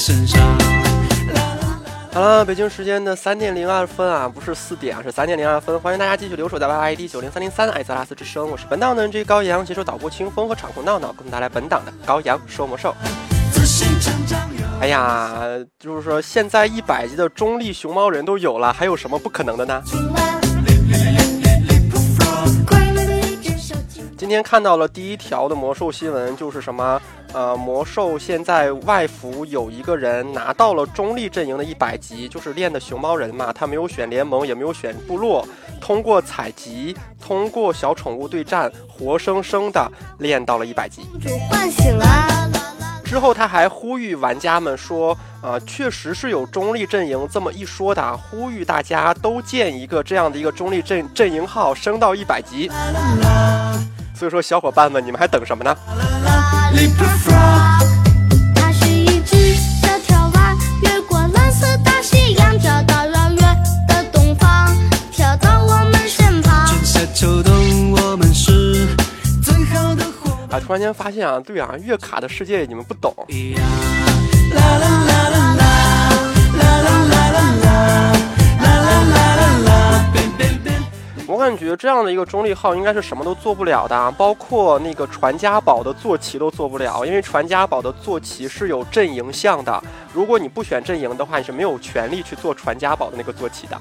[0.00, 0.40] 身上。
[2.10, 5.78] 好了，北京时间的三点零二分啊，不是四点啊，是三点零二分。
[5.78, 12.94] 欢迎大家继续留守在 YID 九零三零三艾泽拉斯之声，我是本档的 NG 高阳，携手导播清风和场控闹闹，给我们带来本档的高阳说魔兽。
[14.80, 15.34] 哎呀，
[15.78, 19.82] 就是说现在一百级的中立熊猫人都有了，还有什么不可能的呢？
[24.30, 27.02] 天看到了第一条的魔兽新闻，就是什么？
[27.32, 35.46] 呃，魔兽现在外服有一个人拿到了中立阵营的一百级，就是练的熊猫人嘛，他没有选联盟，也没有选部落，
[35.80, 41.02] 通过采集，通过小宠物对战，活生生的练到了一百级。
[41.48, 42.48] 唤醒了。
[43.04, 52.70] 之后他还呼吁玩家们说，呃，确实是有中立阵营这么一说的，呼吁大家都建一个这样的一个中立阵阵营号，升到一百级。
[54.20, 55.74] 所以说，小伙伴们，你们还等什么呢？
[70.50, 73.14] 啊，突然间发现啊，对啊，月卡的世界你们不懂。
[81.30, 89.80] 我感觉这样的一个中立号应该是什么都做不了的，包括那个传家宝的坐骑都做不了，因为传家宝的坐骑是有阵营项的，
[90.12, 93.80] 如果你不选阵营的话，你是没有权利去做传家宝的那个坐骑的。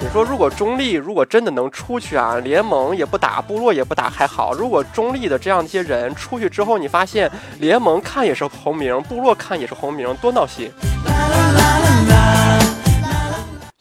[0.00, 10.70] 你说如果中立如果真的能出去啊，联盟也不打，部落也不打还好，如果中立的这样一些人出去之后，你发现联盟看也是红名，部落看也是红名，多闹心。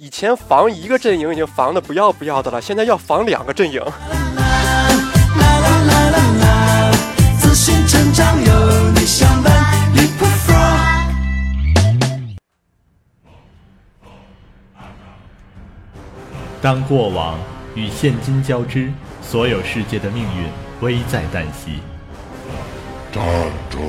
[0.04, 3.80] 以前防一个阵营已经防的不要不要的了，现在要防两个阵营。
[16.60, 17.38] 当过往
[17.76, 18.92] 与现今交织，
[19.22, 20.50] 所有世界的命运
[20.82, 21.80] 危在旦夕。
[23.12, 23.24] 战
[23.70, 23.80] 争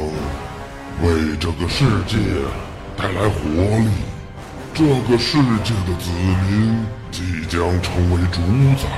[1.03, 2.19] 为这个世界
[2.99, 4.12] 带来活力。
[4.75, 6.11] 这个世界的子
[6.49, 8.41] 民即将成为主
[8.81, 8.89] 宰，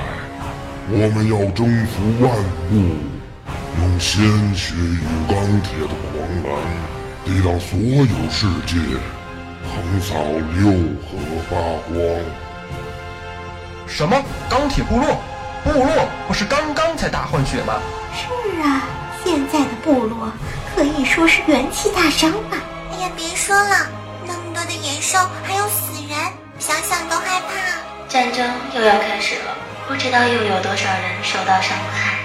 [0.89, 2.31] 我们要征服万
[2.71, 2.95] 物，
[3.81, 4.23] 用鲜
[4.55, 6.15] 血与钢铁的狂
[6.45, 6.49] 澜
[7.25, 8.79] 抵挡所有世界，
[9.67, 10.15] 横扫
[10.55, 10.71] 六
[11.03, 11.19] 合
[11.51, 11.93] 八荒。
[13.85, 14.15] 什么
[14.49, 15.19] 钢铁部落？
[15.65, 17.81] 部落不是刚刚才大换血吗？
[18.13, 18.81] 是啊，
[19.25, 20.31] 现在的部落
[20.73, 22.57] 可以说是元气大伤了。
[22.93, 24.04] 哎呀，别说了。
[24.55, 26.17] 多的野兽，还有死人，
[26.59, 28.07] 想想都害怕。
[28.07, 29.53] 战争又要开始了，
[29.85, 32.17] 不知道又有多少人受到伤害。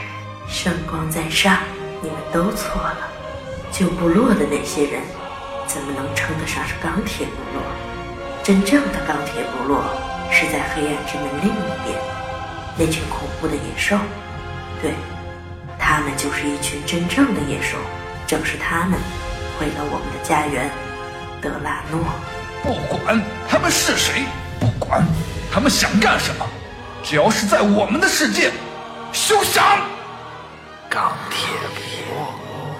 [0.49, 1.59] 圣光在上，
[2.01, 3.09] 你们都错了。
[3.73, 5.03] 旧部落的那些人，
[5.67, 7.63] 怎么能称得上是钢铁部落？
[8.45, 9.83] 真正的钢铁部落
[10.31, 11.99] 是在黑暗之门另一边，
[12.79, 13.97] 那群恐怖的野兽。
[14.81, 14.95] 对，
[15.81, 17.77] 他们就是一群真正的野兽，
[18.25, 18.99] 正是他们
[19.59, 20.71] 毁了我们的家园。
[21.41, 22.05] 德拉诺，
[22.63, 24.25] 不管他们是谁，
[24.61, 25.03] 不管
[25.51, 26.47] 他们想干什么，
[27.03, 28.53] 只要是在我们的世界，
[29.13, 29.65] 休想！
[30.89, 31.81] 钢铁部
[32.13, 32.35] 落，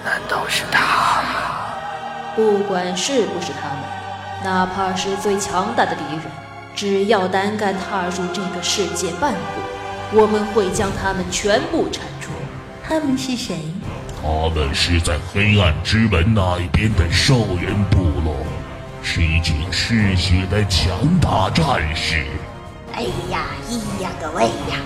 [0.05, 2.35] 难道是他们？
[2.35, 3.83] 不管是不是他们，
[4.43, 6.21] 哪怕是最强大的敌人，
[6.75, 12.29] 只要胆敢踏入这个世界半步，我们会将他们全部铲除。
[12.87, 13.57] 他们是谁？
[14.23, 18.35] 他们是在黑暗之门那一边的兽人部落，
[19.01, 22.27] 是一群嗜血的强大战士。
[22.93, 23.01] 哎
[23.31, 24.77] 呀，咿呀各位呀！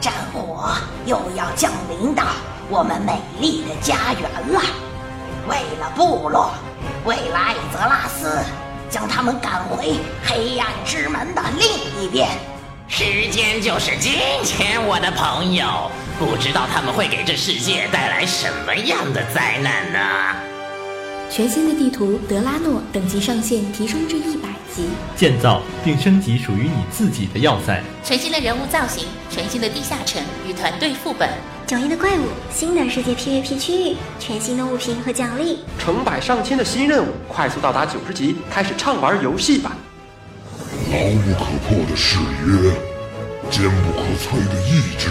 [0.00, 0.74] 战火
[1.06, 2.24] 又要降临到
[2.68, 4.60] 我们美丽的家园了。
[5.48, 6.52] 为了部落，
[7.04, 8.42] 为了艾泽拉斯，
[8.90, 12.28] 将他们赶回黑暗之门的另一边。
[12.86, 14.12] 时间就是金
[14.44, 15.90] 钱，我的朋友。
[16.18, 19.98] 不知道他们会给这世界带来什么样的灾难呢？
[21.30, 24.84] 全新的地图德拉诺等级上限提升至一百级，
[25.16, 27.82] 建造并升级属于你自己的要塞。
[28.04, 31.28] 全新的人物造型，全新的地下城与团队副本，
[31.66, 39.72] 迥异的怪物，新的世界 PVP 区域，全新的物品和奖励，成百上千的新任务，快速到达九十级，开始畅玩游戏吧！
[40.94, 42.70] 牢不可破的誓约，
[43.50, 45.10] 坚不可摧的意志。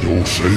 [0.00, 0.50] 有谁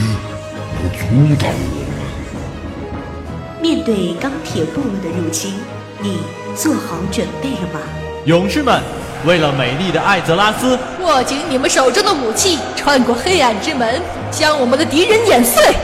[0.74, 3.62] 能阻挡我们？
[3.62, 5.54] 面对钢铁部落的入侵，
[6.00, 6.24] 你
[6.56, 7.82] 做好准备了吗？
[8.26, 8.82] 勇士们，
[9.26, 14.02] 为了美丽的艾泽拉斯，握紧你们手中的武器，穿过黑暗之门，
[14.32, 15.76] 将我们的敌人碾碎！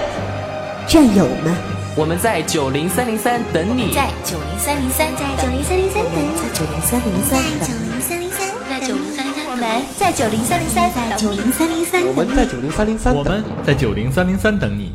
[0.88, 1.56] 战友们。
[1.96, 14.94] 我们在九零三零三等你，在九零三零三，在九零三零三等你，在九零三零三，在九零三零三，在九零三零三，我们在九零三零三，在九零三零三，我们在九零三零三，我们在九零三零三等你。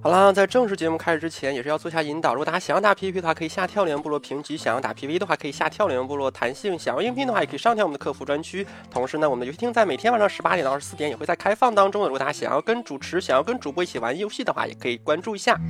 [0.00, 2.34] 好啦，在正式节目开始之前，也是要做下引导。
[2.34, 8.66] 如果大家想要打 PVP 的话，可以下跳联部落评级；想要打 PVE 的话，可以下跳联部落弹性；想要应聘的话，也可以上跳我们的客服专区。
[8.90, 12.08] 同时呢，我们的游戏厅在每天晚上十八点到二十四点也会在开放当中的。
[12.08, 15.60] 如果大家想要跟主持、想要跟主播一起玩游戏的话，也可以关注一下。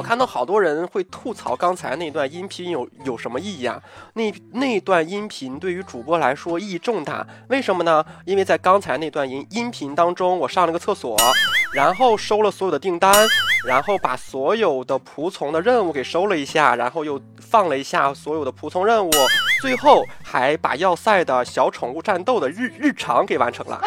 [0.00, 3.78] 我看到好多人会吐槽刚才那段音频有有什么意义啊？
[4.14, 8.02] 那那段音频对于主播来说意义重大，为什么呢？
[8.24, 11.18] 因为在刚才那段音音频当中，我上了个厕所，
[11.74, 13.28] 然后收了所有的订单，
[13.66, 19.10] 然后把所有的仆从的任务给收了一下，然后又放了一下所有的仆从任务，
[19.60, 23.78] 最后还把要塞的小宠物战斗的日日常给完成了。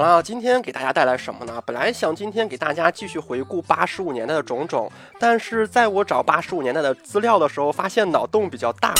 [0.00, 1.62] 好了，今天给大家带来什么呢？
[1.66, 8.94] 本来想今天给大家继续回顾八十五年代的种种，但是在我找八十五年代的资料的时候，发现脑洞比较大，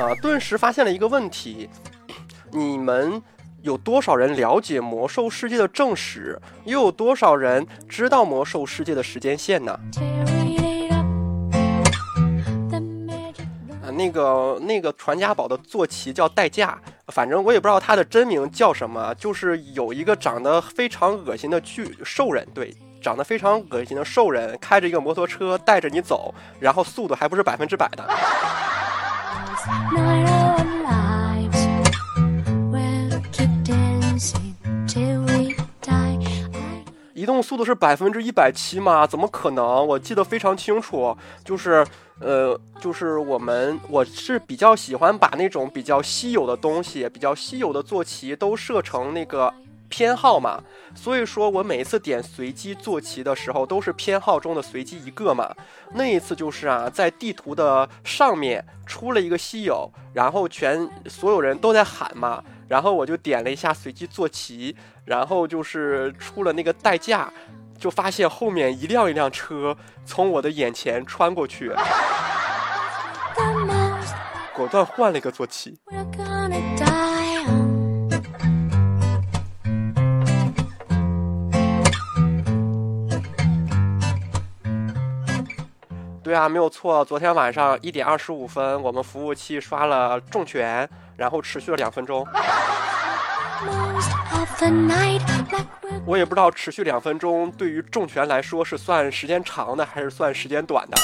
[0.00, 1.68] 啊，顿时发现了一个问题：
[2.54, 3.20] 你们
[3.62, 6.40] 有多少人了解魔兽世界的正史？
[6.62, 9.76] 又有多少人知道魔兽世界的时间线呢？
[13.98, 16.78] 那个那个传家宝的坐骑叫代驾。
[17.08, 28.08] 反正我也不知道它的真名叫什么，就是有一个长得非常恶心的巨兽人，对，长得非常恶心的兽人，开着一个摩托车带着你走，然后速度还不是百分之百的。
[37.28, 39.06] 动速度是百分之一百七吗？
[39.06, 39.86] 怎么可能？
[39.86, 41.86] 我记得非常清楚，就是。
[42.20, 49.54] 呃，就是我们，我是比较喜欢把那种比较稀有的东西，比较稀有的坐骑都设成那个
[49.88, 50.60] 偏好嘛。
[50.96, 55.54] 所以说我每一次点随机坐骑的时候，都是偏好中的随机一个嘛。
[55.94, 67.32] 那一次就是啊，在地图的上面出了一个稀有，然后全所有人都在喊嘛，然后我就点了一下随机坐骑，然后就是出了那个代驾。
[67.78, 71.70] 就发现后面一辆一辆车从我的眼前穿过去，
[74.52, 75.78] 果断换了一个坐骑。
[86.28, 87.02] 对啊，没有错。
[87.06, 90.86] 昨天晚上一点二十五分，我们服务器刷了重拳，
[91.16, 92.22] 然后持续了两分钟。
[96.04, 100.98] 我也不知道持续两分钟对于重拳来说是算时间长的还是算时间短的。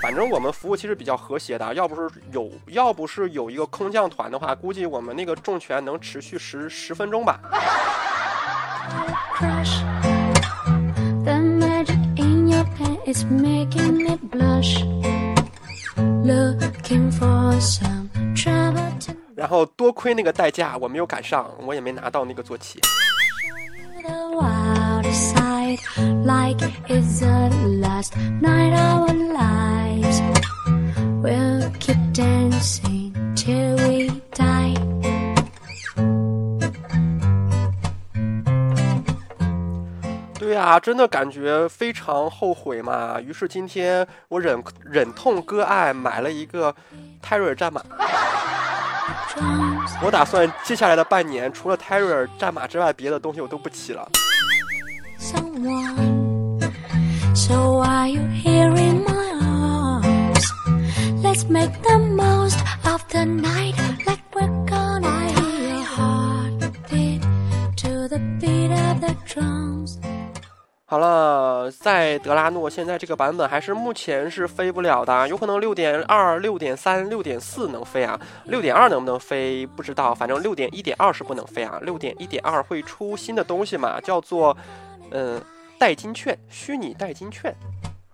[0.00, 7.40] 反正我们服务器是比较和谐的，要不是有要不是有一个空降团的话，估计我们那个重拳能持续十十分钟吧。
[19.34, 22.80] 然后多亏那个代驾，我没有赶上，我也没拿到那个坐骑。
[40.48, 43.20] 对啊，真的感觉非常后悔嘛。
[43.20, 46.74] 于是今天我忍忍痛割爱，买了一个
[47.20, 47.82] 泰瑞尔战马。
[50.02, 54.08] 我打算接下来的半年，除了泰瑞尔战马之外，别的东西我都不骑了。
[70.90, 84.56] 好了，在德拉诺现在这个版本还是目前是飞不了的，有可能六点二、六点三、六点四能飞啊，六点二能不能飞不知道，反正六点一点二是不能飞啊，六点一点二会出新的东西嘛，叫做
[85.10, 85.38] 嗯
[85.78, 87.54] 代金券，虚拟代金券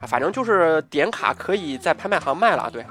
[0.00, 2.85] 啊，反正就是点卡可以在拍卖行卖了，对。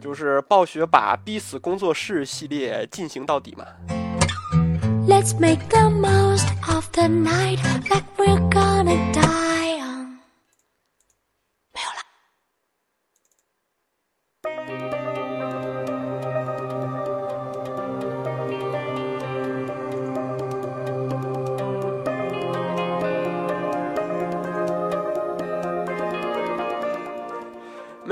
[0.00, 3.64] 就是暴雪把逼死工作室系列进行到底嘛。
[5.14, 7.62] Let's make the most of the night.
[7.88, 9.63] Like we're gonna die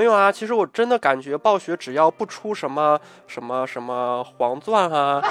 [0.03, 5.23] 没有啊，其实我真的感觉暴雪只要不出什么什么什么黄钻啊，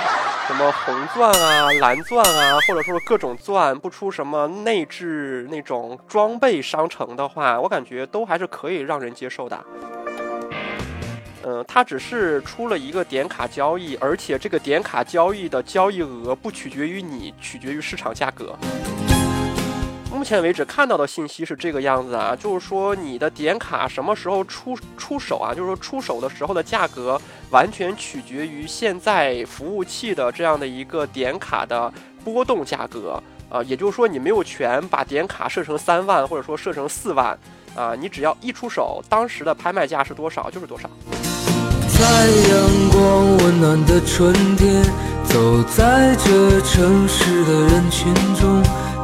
[0.47, 9.61] 什么红钻啊、蓝钻啊，或者说各种钻，不出什么内置那种装备商城的话，我感觉都还是可以让人接受的。
[11.43, 18.57] 嗯，它只是出了一个点卡交易，而且这个点卡交易的交易额不取决于你，取决于市场价格。
[20.21, 25.51] 目前为止看到的信息是这个样子啊，就是说你的点卡什么时候出出手啊？
[25.51, 31.91] 就是说出手的时候的价格完全取决于现在服务器的这样的一个点卡的
[32.23, 37.35] 波动价格啊，也就是说你没有权把点卡设成三万或者说设成四万
[37.75, 40.87] 啊，你只要一出手，当时的拍卖价是多少就是多少。
[41.97, 44.83] 在阳光温暖的春天，
[45.25, 48.63] 走在这城市的人群中。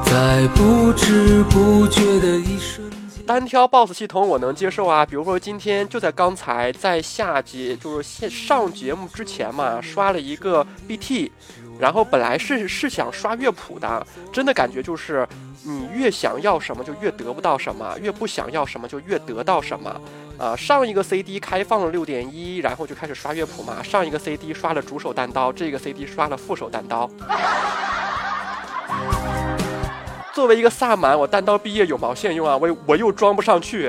[0.10, 5.06] 在不知不觉的一瞬间，单挑 BOSS 系统我能接受啊。
[5.06, 11.30] 比如说今天就在刚才在下节就是上节目之前嘛，刷了一个 BT，
[11.78, 15.28] 然后本来是是想刷乐谱的，真的感觉就是
[15.64, 19.94] 你越想要什么就越得不到什么，越不想要什么就越得到什么。
[20.38, 23.84] 啊，上一个 CD 开放了六点一，然后就开始刷乐谱嘛。
[23.84, 27.10] 上一个 CD 刷了主手单刀，这个 CD 刷了副手单刀。
[30.38, 32.56] 作为一个萨满，我单刀毕业有毛线用啊！
[32.56, 33.88] 我我又装不上去。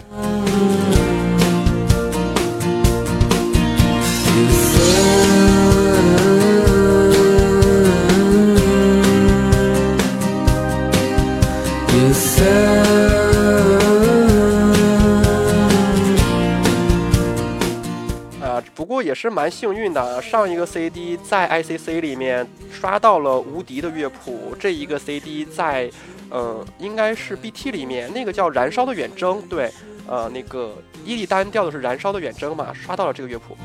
[18.40, 25.90] 啊，不过也是蛮幸运的，上一个 CD 在 ICC 里面刷到了无敌的乐谱，这一个 CD 在。
[26.30, 29.72] 呃，应该是 BT 里面那个叫《燃烧的远征》，对，
[30.06, 33.56] 呃，那个伊利丹调的是《燃烧的远征》嘛，刷到了这个乐谱。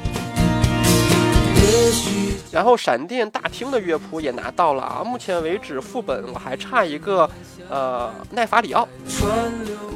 [2.51, 7.27] 然后闪电大厅的乐谱也拿到了啊，目前为止副本我还差一个，
[7.70, 8.88] 呃，奈法里奥，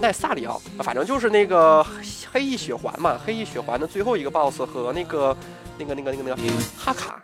[0.02, 1.86] 奈萨里奥，反正就是那个
[2.32, 5.38] 黑翼血环嘛，黑翼血环的最后一个 BOSS 和那个
[5.78, 6.42] 那个那个那个那个
[6.76, 7.22] 哈卡，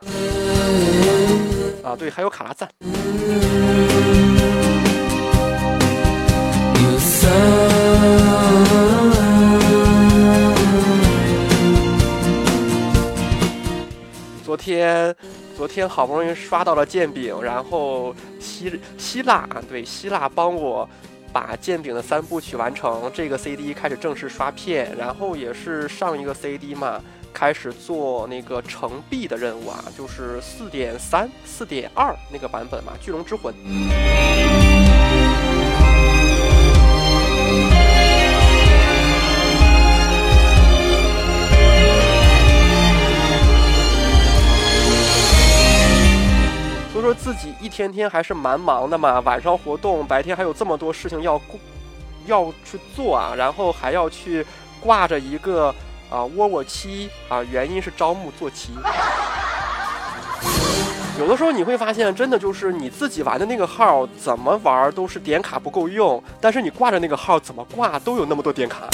[1.84, 2.70] 啊，对，还有卡拉赞。
[14.44, 15.14] 昨天，
[15.58, 20.88] 昨天好不容易刷到了剑柄，然后希希腊对希腊帮我
[21.34, 27.02] 把剑柄的三部曲完成，这个 CD 开始正式刷片，然后也是上一个 CD 嘛，
[27.34, 33.54] 开始做那个成币的任务啊，就是四点三、四点二那个版本嘛，巨龙之魂。
[47.14, 51.40] 自己一天天还是蛮忙的嘛，晚上活动，白天还有这么多事情要
[52.26, 54.46] 要去做啊，然后还要去
[54.80, 55.74] 挂着一个
[56.10, 58.74] 啊窝窝七啊，原因是招募坐骑。
[61.20, 68.90] 有的时候你会发现，真的就是你自己玩的那个号怎么玩都是点卡不够用，但是你挂着那个号怎么挂都有那么多点卡。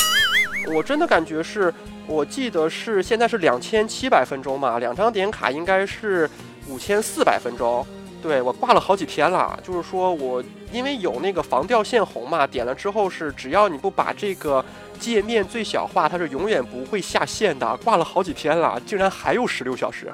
[0.73, 1.73] 我真的感觉是，
[2.05, 6.29] 我记得是现在是两千七百分钟嘛，两张点卡应该是
[6.67, 7.87] 五千四百分钟。
[8.21, 14.63] 对我挂了好几天了，就是说我因为有那个防掉线红嘛，点了之后是只要你不把这个
[14.99, 17.77] 界面最小化，它是永远不会下线的。
[17.77, 20.13] 挂了好几天了，竟然还有十六小时。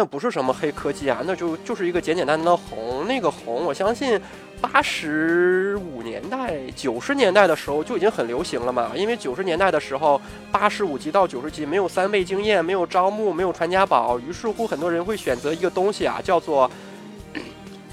[0.00, 3.06] 那不是什么黑科技啊，那就就是一个简简单单的红。
[3.06, 4.18] 那个红，我相信
[4.58, 8.92] 八十五年代、九十年代的时候就已经很流行了嘛。
[8.94, 10.18] 因为九十年代的时候，
[10.50, 16.70] 八十五级到九十级没有三倍经验，没有招募，没有传家宝，于是乎很多人会选择一个东西啊，叫做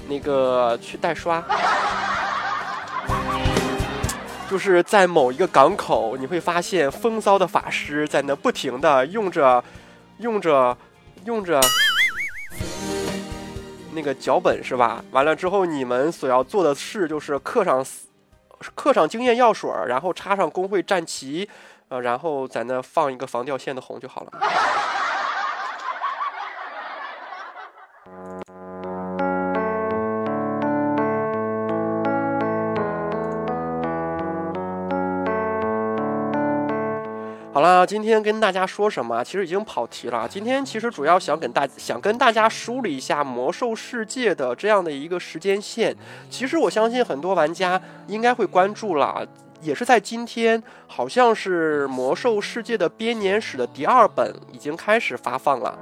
[0.08, 1.44] 那个去代刷。
[4.48, 9.62] 就是在某一个港口，你会发现风骚的法师在那不停的用着、
[10.20, 10.74] 用着、
[11.26, 11.60] 用着。
[13.98, 15.04] 那个脚本是吧？
[15.10, 17.84] 完了之后，你们所要做的事就是刻上
[18.76, 21.48] 刻上经验药水，然后插上工会战旗，
[21.88, 24.30] 呃，然后在那放一个防掉线的红就好了。
[37.58, 39.24] 好了，今天跟大家说什么？
[39.24, 40.28] 其实已经跑题了。
[40.30, 45.92] 今天其实主要想跟大想跟大家梳理一下魔兽世界的这样的一个时间线。
[46.30, 49.26] 其实我相信很多玩家应该会关注了，
[49.60, 55.76] 也是在今天，好像是魔兽世界的编年史的第二本已经开始发放了。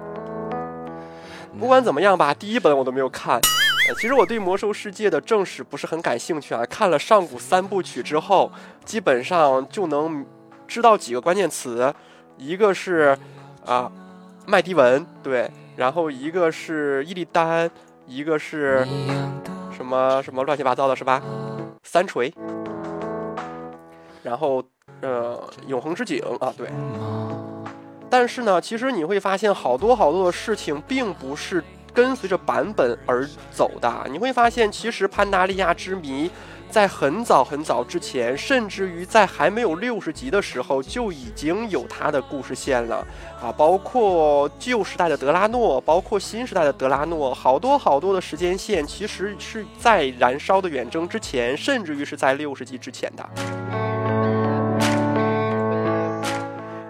[1.60, 3.38] 不管怎么样吧，第一本我都没有看。
[4.00, 6.64] 其实我对魔兽世界的正史不是很感兴趣啊。
[6.64, 8.50] 看了上古三部曲之后，
[8.82, 10.24] 基本上就能
[10.66, 11.92] 知道几个关键词，
[12.36, 13.16] 一个是
[13.64, 13.90] 啊
[14.46, 17.70] 麦迪文，对，然后一个是伊利丹，
[18.06, 18.86] 一个是
[19.74, 21.22] 什么什么乱七八糟的，是吧？
[21.82, 22.32] 三锤，
[24.22, 24.62] 然后
[25.00, 26.68] 呃永恒之井啊，对。
[28.08, 34.06] 但是呢，其实你会发现好多好多的事情并不是跟随着版本而走的。
[34.10, 36.30] 你会发现，其实潘达利亚之谜
[36.70, 43.06] 在很早很早之前，甚至于在还没有六十集的时候，就已经有它的故事线了
[43.40, 43.50] 啊！
[43.56, 53.26] 包括旧时代的德拉诺，包括新时代的德拉诺，好多好多的时间线，其实是在燃烧的远征之前，甚至于是在六十集之前的。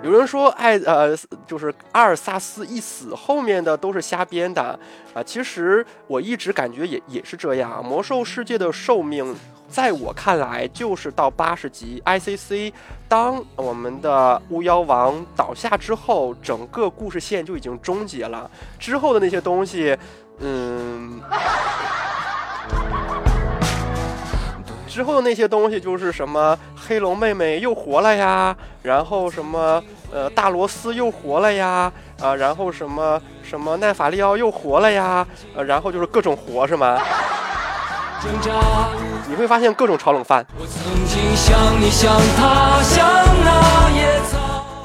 [0.03, 1.17] 有人说，艾呃，
[1.49, 4.79] 就是阿尔萨斯一死，后面的都是瞎编的
[5.13, 5.21] 啊。
[5.21, 7.85] 其实我一直感觉也也是这样。
[7.85, 9.35] 魔兽世界的寿命，
[9.69, 12.03] 在我看来就是到八十级。
[12.05, 12.73] ICC
[13.09, 18.51] 当我们的巫妖王倒下之后，整个故事线就已经终结了。
[18.79, 19.97] 之后的那些东西，
[20.39, 21.21] 嗯。
[24.89, 36.99] 之后的那些东西就是什么黑龙妹妹又活了呀，然后什么呃大罗斯又活了呀，啊，然后什么什么奈法利奥又活了呀，呃，然后就是各种活是吗？
[39.29, 40.45] 你会发现各种炒冷饭。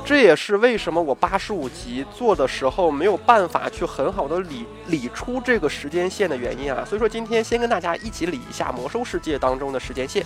[0.04, 6.84] 这也是为什么我八十五集做的时候没有办法去很好的理理出这个时间线的原因啊。
[6.86, 10.26] 所以说今天先跟大家一起理一下魔兽世界当中的时间线。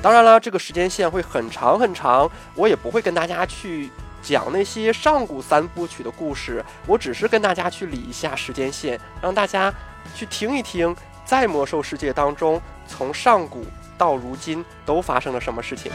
[0.00, 3.90] 当然了，这个时间线会很长很长，我也不会跟大家去
[4.22, 9.72] 讲那些上古三部曲的故事，我只是跟大家去理一下时间线，让大家
[10.14, 13.64] 去听一听，在魔兽世界当中，从上古
[13.96, 15.90] 到如今都发生了什么事情。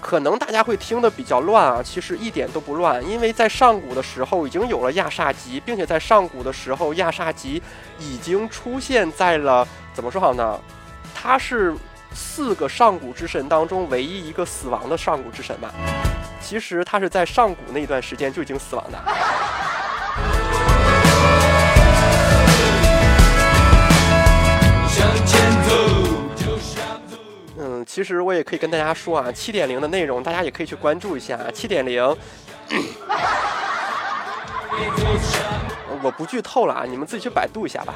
[0.00, 7.60] 可能大家会听得比较乱啊，其实一点都不乱，因为在上古的时候已经有了亚煞级，并且在上古的时候亚煞级
[7.98, 10.60] 已经出现在了怎么说好呢？
[11.12, 11.74] 他是
[12.14, 15.72] 四个上古之神当中唯一一个死亡的上古之神吧？
[16.40, 19.35] 其实他是在上古那段时间就已经死亡的。
[27.96, 31.38] 其实我也可以跟大家说啊，七点零的内容大家也可以去关注一下。
[31.54, 32.04] 七点零，
[36.02, 37.94] 我不剧透了啊，你们自己去百度一下吧。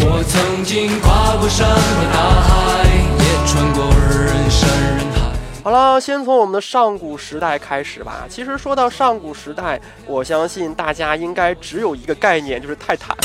[0.00, 2.82] 我曾经跨过山和大海，
[3.20, 5.23] 也穿过人山人海。
[5.64, 8.26] 好了，先从我们的上古时代开始吧。
[8.28, 13.16] 其实说到上古时代，我相信大家应该只有一个概念，就是泰坦，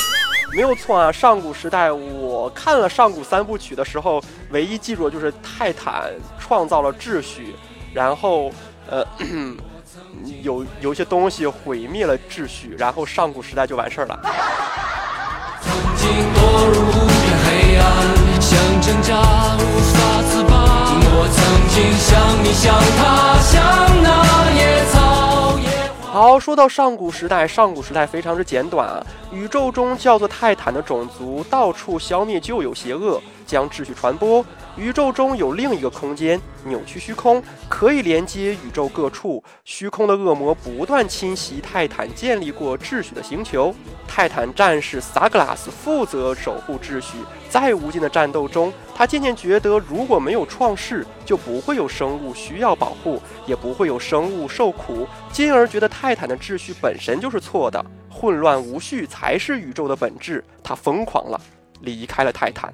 [0.56, 1.12] 没有错啊。
[1.12, 7.54] 上古时代，我看了上古三部曲的时候，唯一记住的就是泰坦创造了秩序，
[7.94, 8.50] 然后
[8.90, 9.06] 呃，
[10.42, 14.18] 有有些东西毁灭了秩序，然后上古时代就完事儿了。
[15.62, 19.60] 曾经堕入无边黑暗，想挣扎无
[19.92, 20.49] 法自拔。
[21.12, 25.70] 我曾经像你像他像那野草野
[26.02, 26.12] 花。
[26.12, 29.06] 好，说到上古时代，上古时代非常之简短啊。
[29.32, 34.46] 宇宙中叫做泰坦的种族到处消灭旧有邪恶，将秩序传播。
[34.78, 39.44] 宇宙中有另一个空间，扭曲虚空，可以连接宇宙各处。
[39.66, 43.74] 虚空的恶魔不断侵袭泰坦建立过秩序的星球。
[44.08, 47.18] 泰坦战士萨格拉斯负责守护秩序。
[47.50, 60.44] 在无尽的战斗中，他渐渐觉得，如果没有创世，就不会有生物需要保护，也不会有生物受苦，进而觉得泰坦的秩序本身就是错的，混乱无序才是宇宙的本质。
[60.64, 61.42] 他疯狂了，
[61.82, 62.72] 离开了泰坦。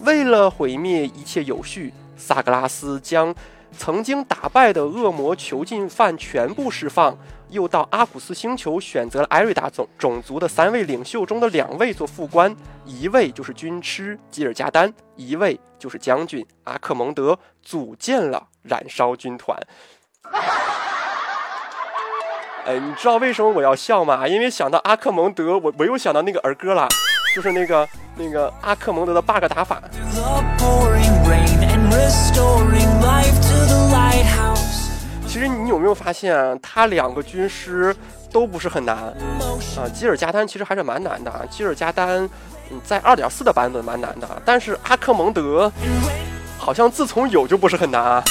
[0.00, 3.34] 为了毁灭一切有序，萨格拉斯将
[3.78, 7.16] 曾经打败的恶魔囚禁犯全部释放，
[7.52, 19.56] 又到阿古斯星球选择了艾瑞达种种族的三位领袖中的两位做副官，一位就是军师基尔加丹，一位就是将军阿克蒙德，组建了燃烧军团。
[22.64, 24.26] 哎，你知道为什么我要笑吗？
[24.26, 26.88] 因为想到阿克蒙德，我我又想到那个儿歌了。
[27.34, 29.80] 就是那个那个阿克蒙德的 bug 打法。
[35.32, 37.96] 其实你有没有发现，他两个军师
[38.30, 39.88] 都不是很难啊？
[39.94, 42.28] 吉尔加丹其实还是蛮难的，吉尔加丹
[42.70, 45.72] 嗯在二点四的版本蛮难的，但是阿克蒙德
[46.58, 48.22] 好像自从有就不是很难啊。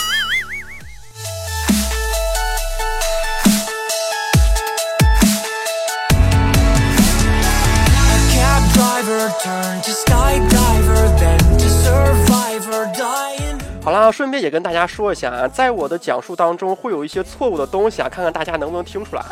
[13.84, 19.24] 好啦，顺便也跟大家说一下啊，在我的讲述当中会有一些错误的东西啊，看看大家能不能听出来。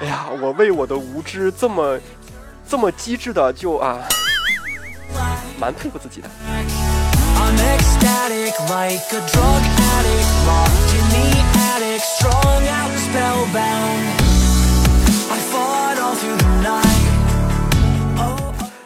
[0.00, 1.98] 哎呀，我为我的无知这么
[2.68, 3.98] 这么机智的就啊，
[5.58, 6.28] 蛮佩服自己的。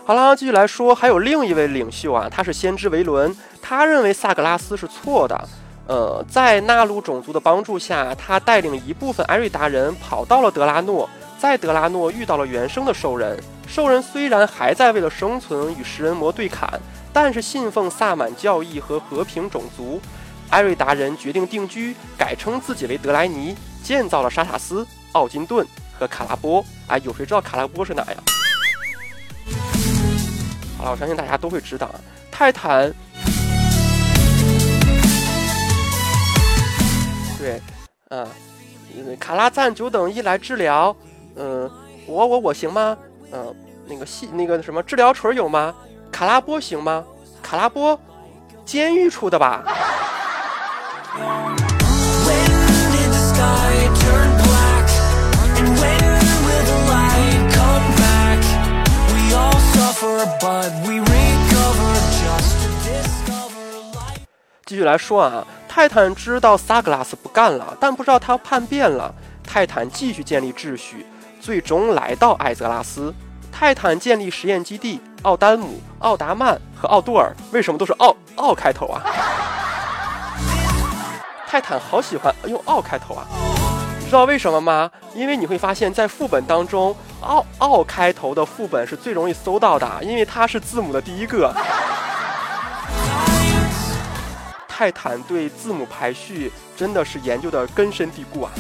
[0.07, 5.49] 好了，继续来说，还有另一位领袖啊，他是先知维伦，他认为萨格拉斯是错的。
[5.87, 13.43] 呃，在纳鲁种族的帮助下，他带领一部分艾瑞达人跑到了德拉诺，在德拉诺遇到了原生的兽人。
[13.67, 16.69] 兽人虽然还在为了生存与食人魔对砍，
[17.11, 19.99] 但是信奉萨满教义和和平种族。
[20.51, 25.67] 艾瑞达人决定定居，改称自己为德莱尼，建造了沙塔斯、奥金顿
[25.99, 26.63] 和卡拉波。
[26.89, 28.34] 哎，有谁知道卡拉波是哪呀？
[30.91, 32.93] 我相信大家都会知道啊，泰坦，
[37.39, 37.61] 对，
[38.11, 38.27] 嗯，
[39.19, 40.95] 卡拉赞九等一来治疗，
[41.37, 41.71] 嗯，
[42.07, 42.97] 我我我行吗？
[43.33, 43.55] 嗯，
[43.87, 45.75] 那个细那个什么治疗锤有吗？
[46.13, 47.05] 卡拉波行吗？
[47.43, 47.99] 卡拉波，
[48.65, 49.65] 监狱出的吧？
[64.67, 69.15] 继续来说啊，泰坦知道萨格拉斯不干了，但不知道他叛变了。
[69.43, 71.07] 泰坦继续建立秩序，
[71.41, 73.15] 最终来到艾泽拉斯。
[73.53, 79.03] 泰坦建立实验基地，奥丹姆、奥达曼和奥杜尔为什么都是奥奥开头啊？
[81.47, 83.25] 泰坦好喜欢用奥开头啊！
[84.07, 84.91] 知道为什么吗？
[85.13, 91.53] 因为你会发现在副本当中，奥奥开头的副本是最容易搜到的，因为它是字母的第一个。
[94.69, 98.51] 泰坦对字母排序真的是研究的根深蒂固啊！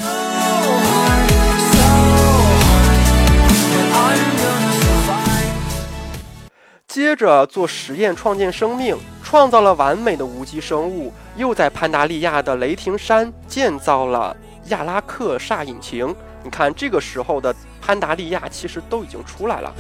[6.87, 16.14] 接着做实验，创建生命，创造了完美的无机生物，又在潘达利亚的雷霆山建造了亚拉克萨引擎。
[16.42, 19.72] 你看，这个时候的潘达利亚其实都已经出来了，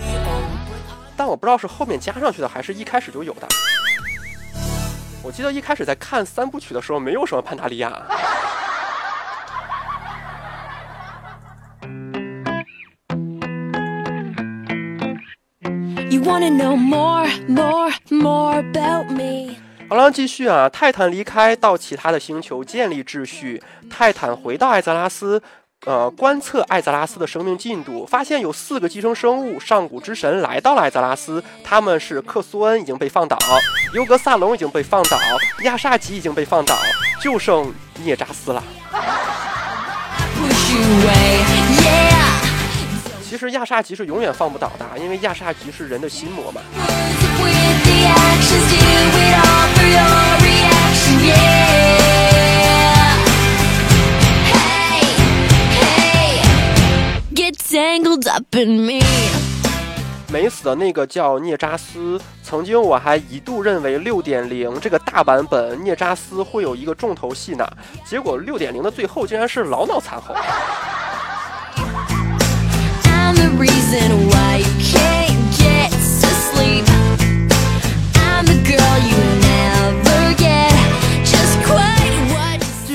[1.14, 3.46] 但我不知道是后面加上去的，还是一开始就有的。
[5.22, 7.92] 我记得一开始在看三部曲的时候，没有什么潘达利亚。
[19.94, 20.68] 好了，继续啊！
[20.68, 23.62] 泰坦离开，到其他的星球建立秩序。
[23.88, 25.40] 泰坦回到艾泽拉斯。
[25.86, 33.38] 呃，观测艾泽拉斯的生命进度，发现有四个寄生生物上古之神来到了艾泽拉斯，他们是克苏恩已经被放倒，
[33.94, 35.16] 尤格萨隆已经被放倒，
[35.62, 36.76] 亚萨吉已经被放倒，
[37.22, 38.64] 就剩涅扎斯了。
[43.34, 46.60] 其实亚萨吉是永远放不倒的，因为亚萨吉是人的心魔嘛。
[60.28, 67.68] 没死的那个叫涅扎斯，曾经我还一度认为六点零这个大版本涅扎斯会有一个重头戏呢，
[68.06, 70.20] 结果六点零的最后竟然是老脑残
[73.94, 74.24] 后。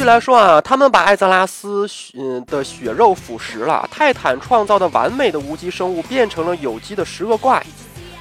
[0.10, 1.86] 来说啊，他们把艾泽拉斯
[2.16, 3.88] 嗯的血肉腐蚀了。
[3.92, 7.64] 泰坦创造的完美的无机生物变成了有机的食恶怪。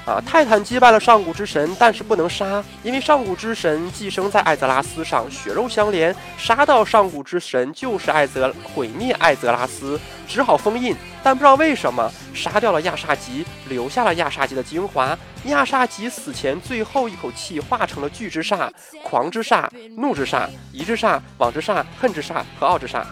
[0.09, 10.97] 啊，泰坦击败了上古之神，但是不能杀，因为上古之神寄生在艾泽拉斯上，血肉相连，杀到上古之神就是艾泽毁灭艾泽拉斯，只好封印。
[11.23, 15.15] 但不知道为什么杀掉了亚萨吉，留下了亚萨吉的精华。
[15.45, 18.71] 亚萨吉死前最后一口气化成了巨之煞、
[19.05, 19.69] 狂之煞、
[19.99, 23.05] 怒之煞、疑之煞、往之煞、恨之煞和傲之煞。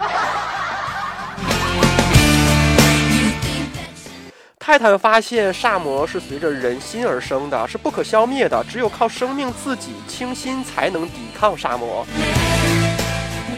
[4.67, 12.05] 泰坦发现煞魔是随着人心而生的，是不可消灭的，只有靠生命自己清心才能抵抗煞魔。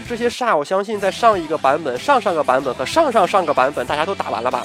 [0.06, 4.60] 这些煞，我相信在上一个版本、上上个版本和上上上个版本，大家都打完了吧？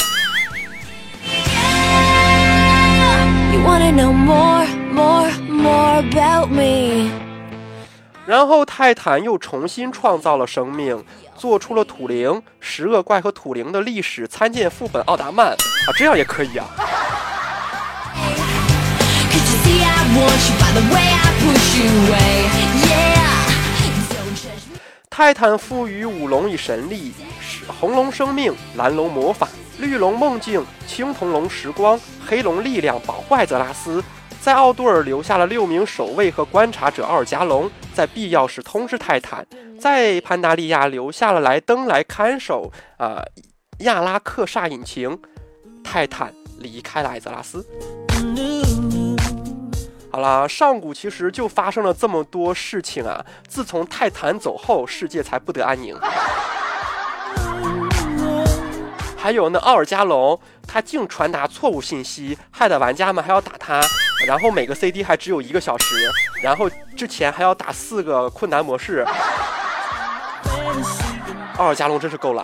[8.26, 11.02] 然后泰坦又重新创造了生命，
[11.44, 15.58] 做出了土灵、十恶怪和土灵的历史参见副本奥达曼啊，
[15.98, 16.66] 这样也可以啊。
[25.10, 27.12] 泰坦赋予五龙以神力：
[27.68, 34.02] 红龙生命，蓝龙魔法，绿龙梦境，青铜龙时光，黑龙力量，保护艾泽拉斯。
[34.44, 39.48] 在奥杜尔留下了六名守卫和观察者奥尔加龙，在必要时通知泰坦。
[39.80, 43.24] 在潘达利亚留下了莱登来看守啊
[43.80, 45.18] 亚拉克煞引擎。
[45.82, 47.66] 泰坦离开了艾泽拉斯。
[50.12, 53.26] 好了，上古其实就发生了这么多事情啊！
[53.48, 55.98] 自从泰坦走后，世界才不得安宁。
[59.24, 63.82] 还有那奥尔加龙，他竟传达错误信息，害得玩家们还要打他。
[64.28, 66.12] 然后每个 CD 还只有一个小时，
[66.44, 69.06] 然后之前还要打四个困难模式。
[71.56, 72.44] 奥尔加龙真是够了。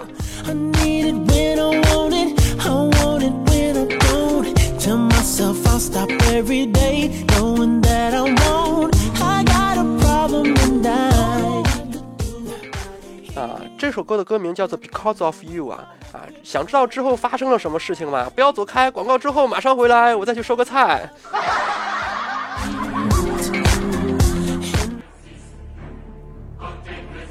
[13.80, 16.28] 这首歌的歌名叫做《Because of You》啊啊！
[16.44, 18.30] 想知道之后发生了什么事情吗？
[18.36, 21.10] 不要走开，广告之后马上回来，我再去收个菜。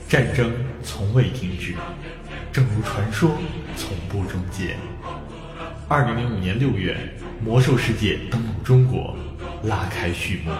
[0.09, 0.51] 战争
[0.83, 1.75] 从未停止，
[2.51, 3.33] 正如传说
[3.77, 4.75] 从不终结。
[5.87, 6.97] 二零零五年六月，
[7.45, 9.15] 魔兽世界登陆中国，
[9.65, 10.53] 拉开序幕。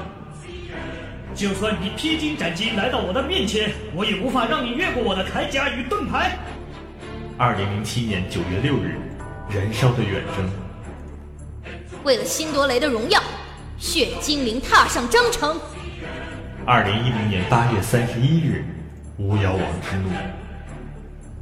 [1.39, 6.37] 就算你披荆斩棘来到我的面前，我也无法让你越过我的铠甲与盾牌。
[7.37, 8.99] 二零零七年九月六日，
[9.49, 10.51] 燃烧的远征。
[12.03, 13.23] 为了辛多雷的荣耀，
[13.79, 15.57] 血精灵踏上征程。
[16.67, 18.65] 二零一零年八月三十一日，
[19.19, 20.11] 巫妖王之怒。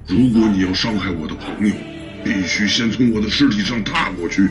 [0.07, 1.75] 如果你要伤害我的朋友，
[2.23, 4.51] 必须先从我的尸体上踏过去。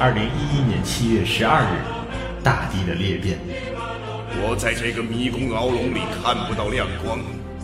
[0.00, 1.76] 二零一一年七月十二日，
[2.42, 3.38] 大地的裂变。
[4.42, 7.18] 我在这个迷宫牢笼里看不到亮光，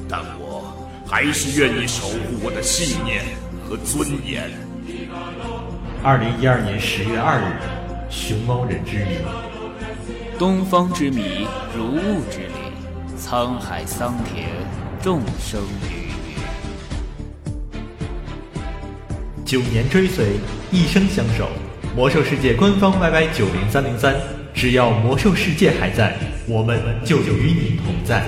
[0.09, 0.74] 但我
[1.06, 3.24] 还是愿意守护我的信念
[3.64, 4.50] 和尊严。
[6.02, 7.61] 二零一二年十月二日，
[8.09, 9.18] 熊猫人之谜。
[10.38, 12.72] 东方之谜，如雾之里，
[13.18, 14.46] 沧海桑田，
[15.02, 16.35] 众生鱼鱼。
[19.44, 20.38] 九年追随，
[20.70, 21.48] 一生相守。
[21.94, 24.39] 魔兽世界官方 YY 九零三零三。
[24.60, 26.14] 只要魔兽世界还在，
[26.46, 28.22] 我们就与你同在。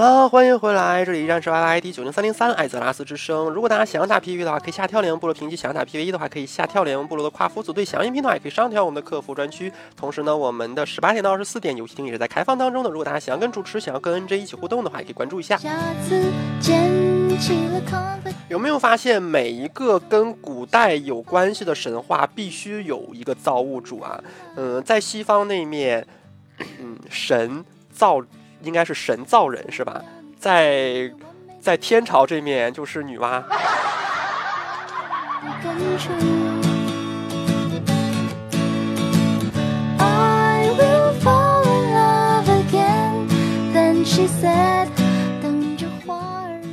[0.00, 3.50] 了，欢迎回来，这里依然是 YYD 九零三零三艾泽拉斯之声。
[3.50, 7.84] 如果大家想要打 PVE 的话，可以下跳联盟部落评级；想要打 PVE 的话，可以下跳联盟部落的跨服组队。
[7.84, 9.70] 想要音频的话，也可以上跳我们的客服专区。
[9.94, 12.88] 同时呢，我们的十八点到二十四点游戏厅也是在开放当中的。
[12.88, 15.60] 如果大家想要跟主持、想要跟 NJ 一起互动的话，也可以关注一下。
[18.48, 24.18] 有没有发现，每一个跟古代有关系的神话必须有一个造物主啊？
[24.56, 26.06] 嗯，在西方那面，
[26.58, 28.22] 嗯，神造。
[28.62, 30.00] 应该是神造人是吧？
[30.38, 31.10] 在
[31.60, 33.42] 在天朝这面就是女娲。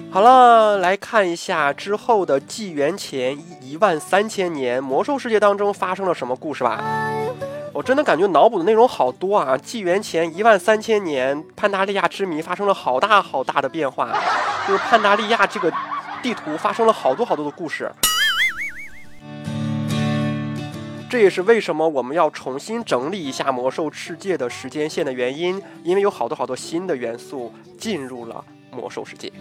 [0.09, 6.81] 好了，来看一下之后的纪元前一万三千年魔兽世界当中发生了什么故事吧。
[7.77, 9.55] 我真的感觉脑补的内容好多啊！
[9.55, 14.17] 纪元前一万三千年，潘达利亚之谜发生了好大好大的变化，
[14.67, 15.71] 就是潘达利亚这个
[16.23, 17.91] 地图发生了好多好多的故事。
[21.07, 29.31] 这也是为什么我们要重新整理一下魔兽世界的时间线的原因，因为有好多好多新的元素进入了魔兽世界。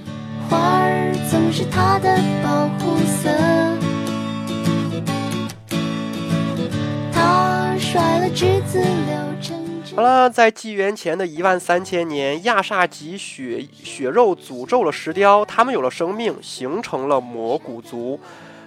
[0.50, 3.85] 花儿总是它的保护色。
[9.94, 18.20] 好了，在纪元前的一万三千年，亚萨吉血血肉诅咒了石雕，他们有了生命，形成了魔古族。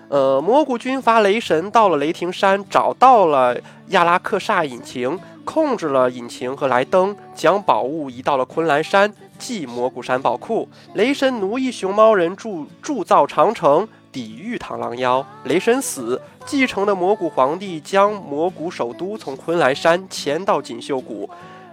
[0.07, 3.55] 呃，魔古军阀雷神到了雷霆山，找到了
[3.89, 10.67] 亚拉克煞引擎，控制了引擎和莱登，将宝物移到了昆仑山即魔古山宝库。
[10.95, 15.25] 雷神奴役熊猫人铸铸造长城，抵御螳螂妖。
[15.43, 21.29] 雷神死，继承的魔古皇帝将魔古首都从昆仑山迁到锦绣谷。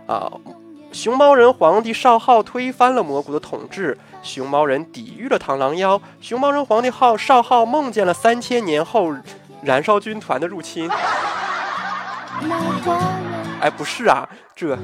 [0.07, 0.31] 啊，
[0.93, 6.01] 熊猫人皇帝少昊推翻了魔古的统治，熊猫人抵御了螳螂妖。
[6.21, 9.13] 熊猫人皇帝号少昊梦见了三千年后
[9.63, 10.89] 燃烧军团的入侵。
[13.61, 14.79] 哎，不是啊，这。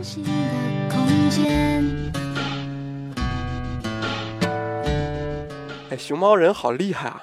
[5.91, 7.23] 哎，熊猫人好厉害啊！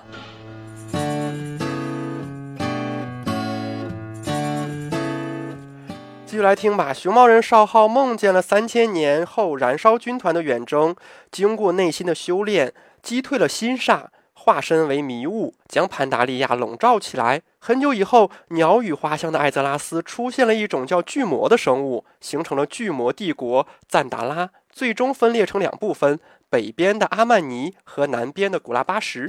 [6.30, 6.94] 继续来听吧。
[6.94, 10.96] 熊猫人少昊梦见了三千年后燃烧军团的远征，
[11.32, 14.04] 经过内心的修炼，击退了心煞。
[14.34, 17.42] 化身为迷雾，将潘达利亚笼罩起来。
[17.58, 29.28] 很久以后，鸟语花香的艾泽拉斯出现了一种叫巨魔的生物，形成了巨魔帝国赞达拉，最终分裂成两部分：北边的阿曼尼和南边的古拉巴什。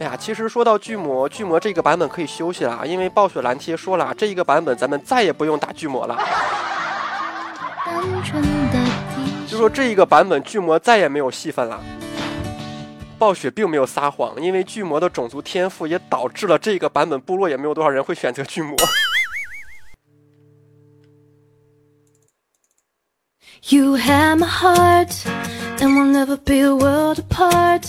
[0.00, 6.18] 哎呀，其实说到巨魔，巨魔这个版本可以休息了，因为暴雪蓝贴说了，这一个版本咱们再也不用打巨魔了。
[9.46, 11.78] 就说这一个版本巨魔再也没有戏份了。
[13.18, 18.74] 暴雪并没有撒谎，因为巨魔的种族天赋也导致了这个版本部落也没有多少人会选择巨魔。
[23.64, 25.12] You have my heart,
[25.78, 27.84] and we'll never be a world apart.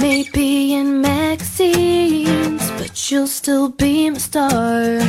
[0.00, 5.00] Maybe in magazines, but you'll still be my star.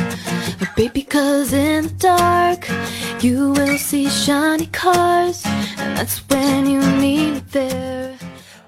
[0.76, 2.68] Baby, cause in the dark,
[3.20, 5.44] you will see shiny cars,
[5.78, 8.14] and that's when you need me there.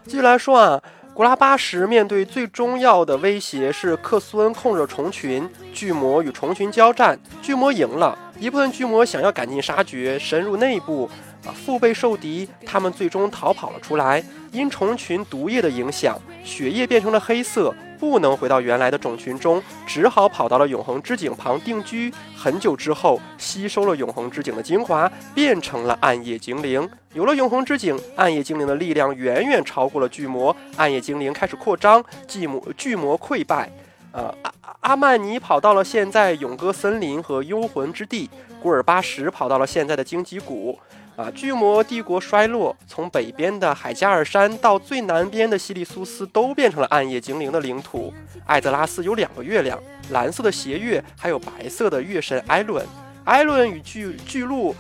[0.05, 0.83] 继续来说啊，
[1.13, 8.17] 古拉巴什面对最重要的威胁是克苏恩控制虫群，巨魔与虫群交战，巨魔赢了。
[8.39, 11.11] 一部分巨魔想要赶尽杀绝，深入内部，
[11.45, 14.23] 啊，腹背受敌，他们最终逃跑了出来。
[14.53, 22.13] 因虫群毒液的影响，血液变成了黑色，不能回到原来的种群中，只好跑到了永恒之井旁定居。
[22.37, 26.87] 很久之后，吸收了永恒之井的精华，变成了暗夜精灵。
[27.15, 33.71] 有了永恒之井，暗夜精灵的力量远远超过了巨魔，暗夜精灵开始扩张，巨魔巨魔溃败。
[34.13, 38.29] 呃，阿阿曼尼跑到了现在永歌森林和幽魂之地，
[38.61, 40.79] 古尔巴什跑到了现在的荆棘谷。
[41.23, 48.13] 啊，巨魔帝国衰落，从北边的海加尔山到最南边的西里苏斯，都变成了暗夜精灵的领土。
[48.45, 49.81] 艾泽拉斯有两个月亮，
[50.11, 52.85] 蓝色的斜月，还有白色的月神艾伦。
[53.23, 54.75] 艾伦与巨巨鹿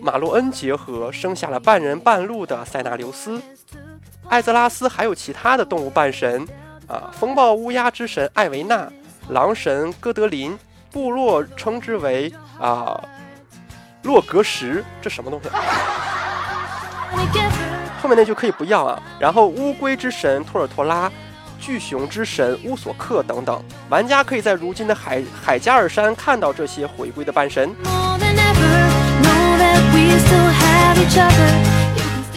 [0.00, 3.38] 马洛恩结合，生下了半人半鹿的塞纳留斯。
[4.28, 6.48] 艾泽拉斯还有其他的动物半神。
[6.86, 8.90] 啊，风暴乌鸦之神艾维纳，
[9.28, 10.58] 狼神戈德林，
[10.90, 12.98] 部落称之为啊
[14.02, 15.48] 洛格什，这什么东西？
[18.02, 19.00] 后面那句可以不要啊。
[19.18, 21.10] 然后乌龟之神托尔托拉，
[21.60, 27.72] 巨熊之神乌索克等等，玩家可以在如今的海海加尔山看到这些回归的半神。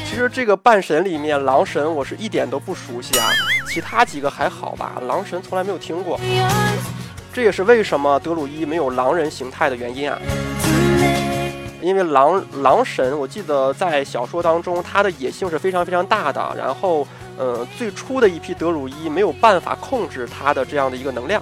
[0.07, 3.27] 其实这个半神里面，狼神我是一点都不熟悉啊，
[3.67, 6.19] 其他几个还好吧，狼神从来没有听过。
[7.33, 10.17] 这也是为什么德鲁伊没有狼人形态的原因啊，
[11.85, 21.39] 因为狼狼神，我记得在小说当中，他的野性是非常非常大的，然后呃，最初的一批德鲁伊没有办法控制他的这样的一个能量。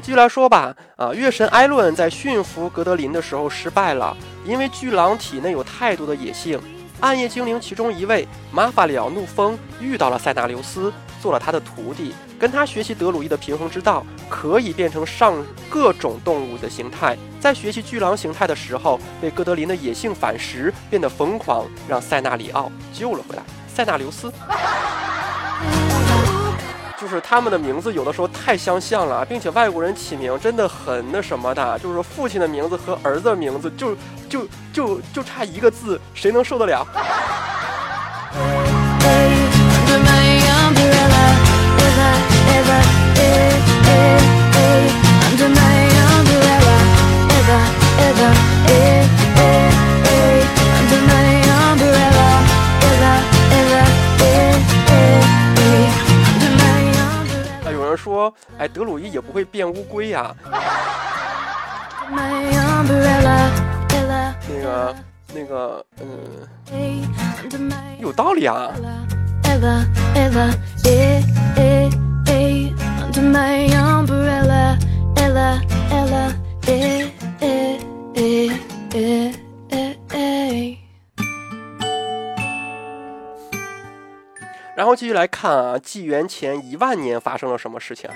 [0.00, 6.58] 继续来说吧，啊，月神艾伦在驯服格德林的时候失败了，因为巨狼体内有太多的野性。
[7.00, 10.92] 暗夜精灵其中一位玛法里奥怒风遇到了塞纳留斯，
[11.22, 15.34] 做了他的徒弟，跟他学习德鲁伊的平衡之道，可以变成上
[15.70, 17.16] 各种动物的形态。
[17.38, 23.42] 在学习巨狼形态的时候，被哥德林的野性反噬，变得疯狂，让塞纳里奥救了回来。
[23.72, 24.32] 塞纳留斯。
[27.00, 33.96] 就是他们的名字有的时候太相像了，并且外国人起名真的很那什么的，就是父亲的名字和儿子的名字就
[34.28, 36.84] 就就就差一个字，谁能受得了？
[58.08, 60.34] 说，哎，德鲁伊也不会变乌龟呀。
[64.48, 64.96] 那个
[65.34, 66.08] 那个，嗯，
[68.00, 68.72] 有道理啊。
[84.78, 88.08] 然后继续来看啊，纪元前一万年发生了什么事情？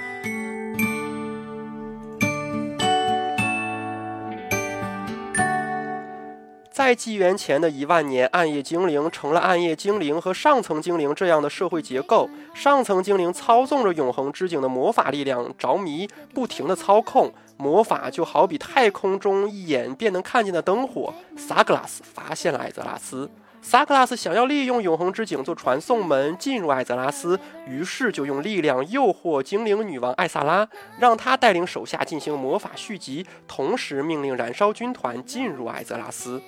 [6.71, 12.31] 在纪元前的一万年，暗夜精灵成了暗夜精灵和上层精灵这样的社会结构。
[12.55, 17.33] 上层精灵操纵着永恒之井的魔法力量，着迷，不停的操控
[17.63, 21.15] 魔法，就好比太空中一眼便能看见的灯火。
[21.37, 23.31] 萨格拉斯发现了艾泽拉斯，
[23.63, 27.39] 萨格拉斯想要利用永恒之井做传送门进入艾泽拉斯，
[27.69, 36.43] 于是就用力量诱惑精灵女王艾萨拉，让她带领手下进行魔法续集，同时命令燃烧军团进入艾泽拉斯。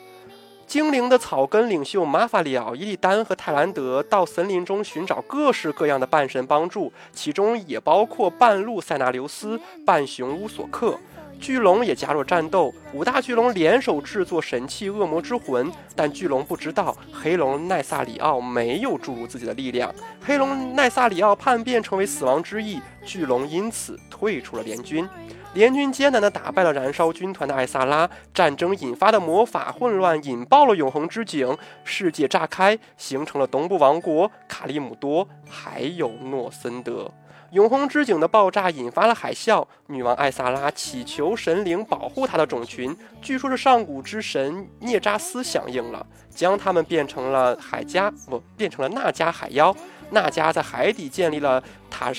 [0.67, 10.99] 精灵的草根领袖玛法里奥、伊利丹和泰兰德到森林中寻找各式各样的半神帮助，其中也包括半鹿塞纳留斯、半熊乌索克。
[11.41, 19.93] 巨龙也加入战斗，五大巨龙联手制作神器恶魔之魂，但巨龙不知道黑龙奈萨里奥没有注入自己的力量。
[20.25, 25.07] 黑龙奈萨里奥叛变成为死亡之翼，巨龙因此退出了联军。
[25.55, 37.09] 联军艰难地打败了燃烧军团的艾萨拉，战争引发的魔法混乱引爆了永恒之井，世界炸开，形成了东部王国、卡利姆多，还有诺森德。
[37.53, 49.73] 永恒之井的爆炸引发了海啸，女王艾萨拉祈求神灵保护她的种群，据说是上古之神涅扎斯响应了，将他们变成了海加不变成了纳加海妖。
[50.11, 52.13] 纳加在海底建立了塔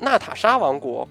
[0.00, 1.08] 纳塔莎王国，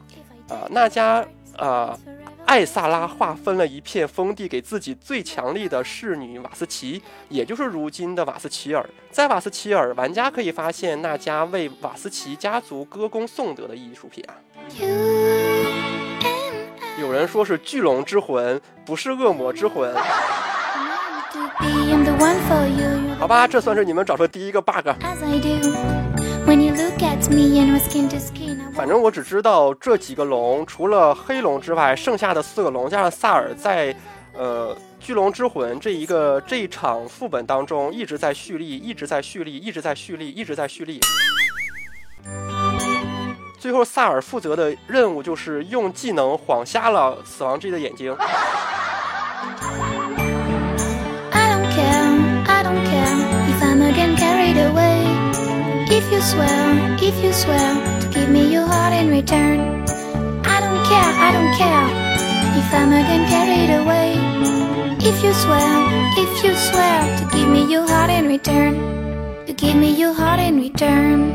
[0.47, 1.25] 啊，纳加。
[1.57, 1.97] 啊，
[2.45, 8.83] 艾萨拉划分了一片封地给自己最强力的侍女瓦斯奇，也就是如今的瓦斯奇尔。
[9.11, 14.33] 在瓦斯奇尔，玩家可以发现那家为瓦斯奇家族歌功颂德的艺术品啊。
[16.99, 19.93] 有人说是巨龙之魂，不是恶魔之魂。
[23.19, 24.89] 好吧，这算是你们找出第一个 bug。
[28.73, 33.95] 反正我只知道这几个龙，除了黑龙之外，剩下的四个龙加上萨尔，在
[34.33, 40.99] 呃巨龙之魂这一个这一场副本当中一直在蓄力，一直在蓄力，一直在蓄力，一直在蓄力。
[43.59, 48.15] 最后萨尔负责的任务就是用技能晃瞎了死亡之翼的眼睛。
[56.23, 59.83] Swear, if you swear to give me your heart in return,
[60.45, 61.87] I don't care, I don't care
[62.57, 64.15] if I'm again carried away.
[64.99, 65.67] If you swear,
[66.17, 68.73] if you swear to give me your heart in return,
[69.45, 71.33] to give me your heart in return.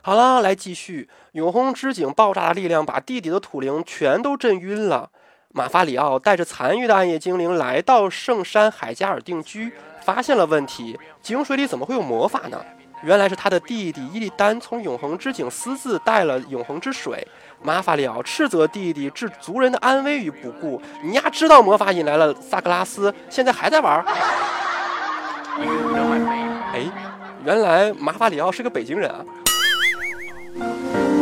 [0.00, 1.08] 好了，来继续。
[1.32, 5.10] 永恒之井爆炸的力量把地底的土灵全都震晕了。
[5.56, 9.72] 马法里奥带着残余的暗夜精灵来到圣山海加尔定居。
[10.04, 12.60] 发现了问题，井水里怎么会有魔法呢？
[13.04, 17.24] 原来是他的弟弟伊利丹从永恒之井私自带了永恒之水。
[17.62, 20.82] 马法里奥斥责弟弟置族人的安危于不顾。
[21.04, 24.04] 你丫知道魔法引来了萨格拉斯，现在还在玩？
[26.72, 26.82] 哎，
[27.44, 29.24] 原来马法里奥是个北京人啊。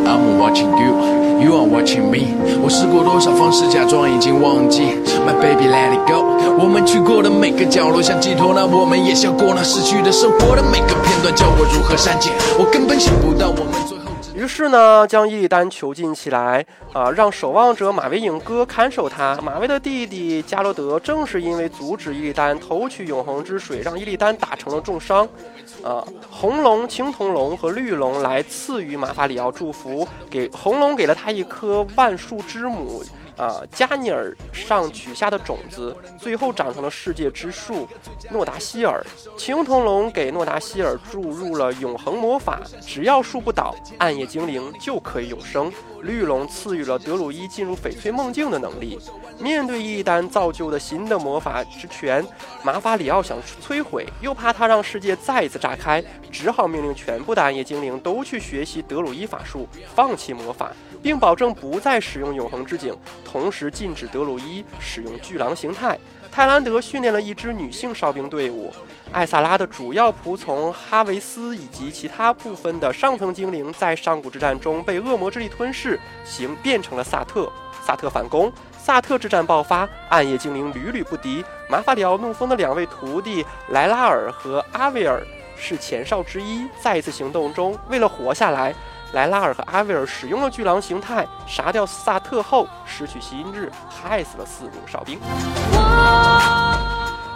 [0.05, 2.31] I'm watching you, you are watching me。
[2.63, 4.83] 我试过多少方式假装已经忘记
[5.27, 6.23] ，My baby let it go。
[6.57, 12.31] 我们去过的每个角落像寄托，那我们也笑过那逝去的生活的每个片段，叫我如何删减？
[12.57, 14.03] 我根本想不到我们最后。
[14.35, 19.37] 于是呢，将伊利丹囚禁起来，啊，让守望者马维影哥看守他。
[19.43, 25.27] 马维的弟弟加罗德正是因为阻止伊利丹偷取永恒之水，让伊利丹打成了重伤。
[25.83, 33.03] 啊，红龙、青铜龙和绿龙来赐予马法里奥祝福，给红龙给了他一颗万树之母。
[33.37, 37.87] 啊，加尼尔上取下的种子，最后长成了世界之树
[38.31, 39.03] 诺达希尔。
[39.37, 45.71] 青铜龙给诺达希尔注入了永恒魔法，只要树不倒，暗夜精灵就可以永生。
[46.01, 48.99] 绿龙赐予了德鲁伊进入翡翠梦境的能力。
[49.39, 52.25] 面对一丹造就的新的魔法之泉，
[52.63, 56.03] 马法里奥想摧毁，又怕它让世界再一次炸开，
[56.33, 59.65] 只好命令全部的暗夜精灵都去学习德鲁伊法术，
[59.95, 60.71] 放弃魔法。
[61.03, 65.99] 并保证不再使用永恒之井，同时禁止德鲁伊使用巨狼形态。
[66.31, 68.73] 泰兰德训练了一支女性哨兵队伍。
[69.11, 77.51] 艾萨拉的主要仆从哈维斯以及其他部分的上层精灵在上古之战中被恶魔之力吞噬，形变成了萨特。
[77.85, 81.43] 萨特反攻，萨特之战爆发，暗夜精灵屡屡不敌。
[81.69, 85.21] 马法里奥怒风的两位徒弟莱拉尔和阿维尔
[85.63, 86.67] 是前哨之一。
[86.81, 88.75] 在一次行动中，为了活下来，
[89.13, 95.17] 莱拉尔和阿维尔使用了巨狼形态，杀掉萨特后失去心智，害死了四名哨兵。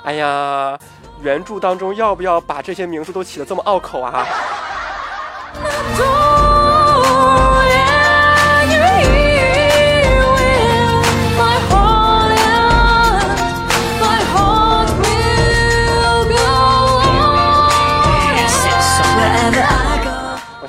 [0.04, 0.78] 哎呀，
[1.22, 4.26] 原著当中要不要把这些名字都起得这么拗口啊？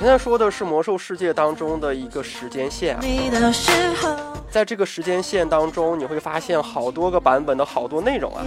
[0.09, 3.01] 在说的是魔兽世界当中的一个时间线啊，
[4.51, 8.41] 在这个时间线当中，你会发现好多个版本的好多内容啊，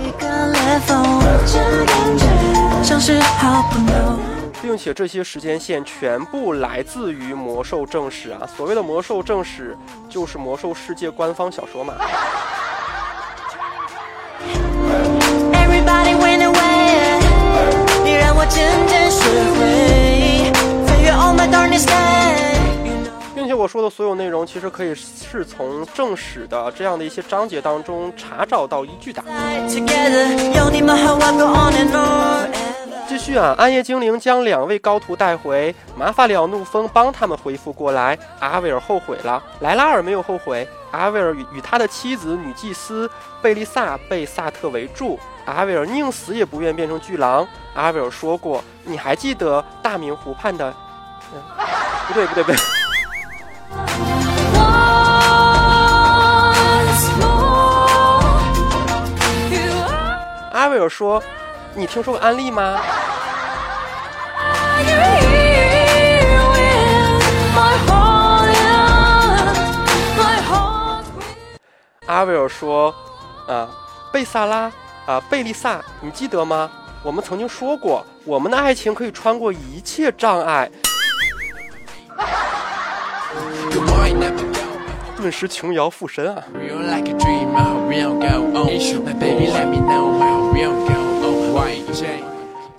[4.60, 8.42] 并且这些时间线全部来自于魔兽正史啊。
[8.58, 9.78] 所谓的魔兽正史，
[10.10, 11.94] 就是魔兽世界官方小说嘛。
[15.54, 17.22] Everybody went away，
[18.04, 19.22] 你让我渐渐学
[19.60, 19.81] 会
[23.34, 29.24] 并且我说的所有内容，其实可以是从正史的这样的一些章节当中查找到依据的。
[33.08, 38.18] 继续啊，暗夜精灵将两位高徒带回，马法里奥怒风帮他们恢复过来。
[38.40, 40.66] 阿维尔后悔了，莱拉尔没有后悔。
[40.92, 43.10] 阿维尔与与他的妻子女祭司
[43.42, 47.46] 贝丽萨被萨特围住，阿维尔宁死也不愿变成巨狼。
[47.74, 50.74] 阿维尔说过：“你还记得大明湖畔的……
[52.08, 52.60] 不对不对不对。”
[60.54, 61.22] 阿维尔说
[61.74, 62.80] ：“你听说过安利吗？”
[72.08, 72.94] 阿维尔说
[73.48, 73.68] ：“啊，
[74.12, 74.72] 贝萨拉，
[75.06, 76.70] 啊，贝丽萨，你记得吗？
[77.02, 80.70] 我们曾经说过，我们的爱情可以穿过一切障碍。”
[85.18, 86.44] 顿时琼瑶附身啊！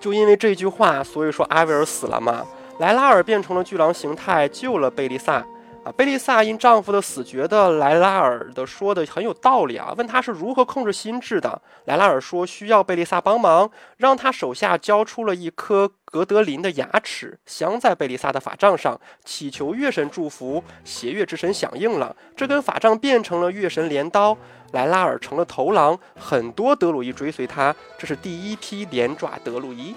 [0.00, 2.42] 就因为这句话，所以说阿维尔死了嘛。
[2.80, 5.44] 莱拉尔变成了巨狼形态，救了贝利萨。
[5.84, 11.60] 啊，贝丽萨因丈夫的死觉得莱拉尔的说的很有道理啊，问他是如何控制心智的。
[11.86, 20.62] 莱拉尔说需要贝丽萨帮忙，让他手下交出了一颗格德林的牙齿，镶在贝丽萨的法杖上，祈求月神祝福。
[20.84, 24.38] 邪月之神响应了，这根法杖变成了月神镰刀，
[24.70, 29.96] 莱拉尔成了头狼，很多德鲁伊追随他，这是第一批连爪德鲁伊。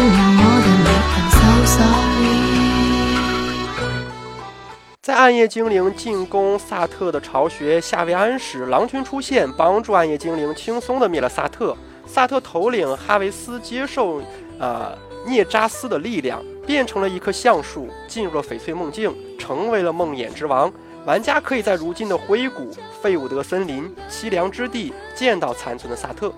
[5.11, 11.75] 在暗夜精灵进攻萨特的巢穴夏维安时，狼群出现，帮助暗夜精灵轻松的灭了萨特。
[12.07, 14.21] 萨特头领哈维斯接受
[14.57, 14.97] 呃
[15.27, 20.71] 涅扎斯的力量，变成了一棵橡树，进入了翡翠梦境，成为了梦魇之王。
[21.05, 26.31] 玩家可以在如今的灰谷、费伍德森林、凄凉之地见到残存的萨特。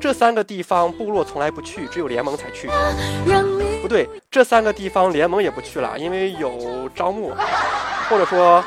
[0.00, 2.68] 这三个地方部落从来不去，只有联盟才去。
[3.88, 7.32] 对，这三个地方联盟也不去了，因为有招募，
[8.10, 8.62] 或者说，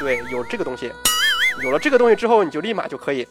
[0.00, 0.92] 对，有这个东西。
[1.62, 3.26] 有了这个东西之后，你就立马就可以。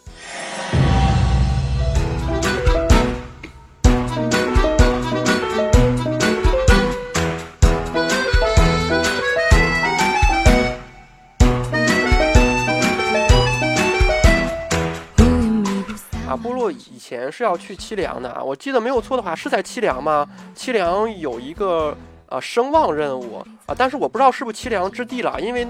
[16.69, 20.27] 以前是要去凄凉的啊，我记得没有错的话是在凄凉吗？
[20.55, 21.97] 凄凉有一个
[22.27, 25.65] 呃声望任务啊，但是我不知道是不是凄凉之地了，因为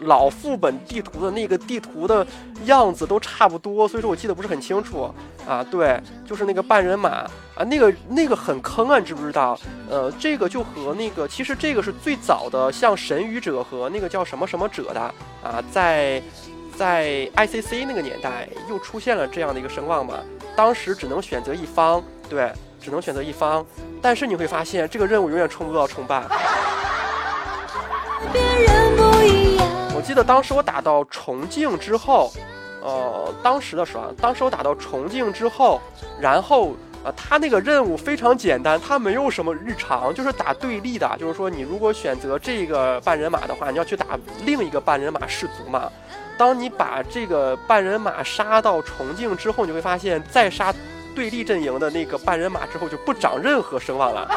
[0.00, 2.24] 老副本地图的那个地图的
[2.66, 5.12] 样子都差不多，所以说我记得不是很清楚
[5.46, 5.64] 啊。
[5.70, 7.08] 对，就是那个半人马
[7.56, 9.58] 啊，那个那个很坑啊，你知不知道？
[9.90, 15.00] 呃，这个就和那个其实这个是最早的像神语者和那个叫什么什么者的
[15.42, 16.22] 啊，在。
[16.78, 20.14] 在 ICC 那个年代，又出现了这样的一个声望嘛？
[20.54, 22.00] 当时只能选择一方，
[22.30, 23.66] 对，只能选择一方。
[24.00, 26.24] 但是你会发现，这个任务永远冲不到称霸。
[29.92, 32.30] 我我记得当时我打到重庆之后，
[32.80, 35.80] 呃，当时的时候，当时我打到重庆之后，
[36.20, 36.76] 然后。
[37.08, 41.10] 啊，他那个任务非常简单，他没有什么日常，就是打对立的。
[41.18, 44.06] 就是说，你如果选择这个半人马的话，你要去打
[44.44, 45.90] 另一个半人马氏族嘛。
[46.36, 50.72] 当你把这个半人马杀到重庆之后，你会发现，再杀
[51.14, 54.28] 对立阵营的那个半人马之后，就不长任何声望了。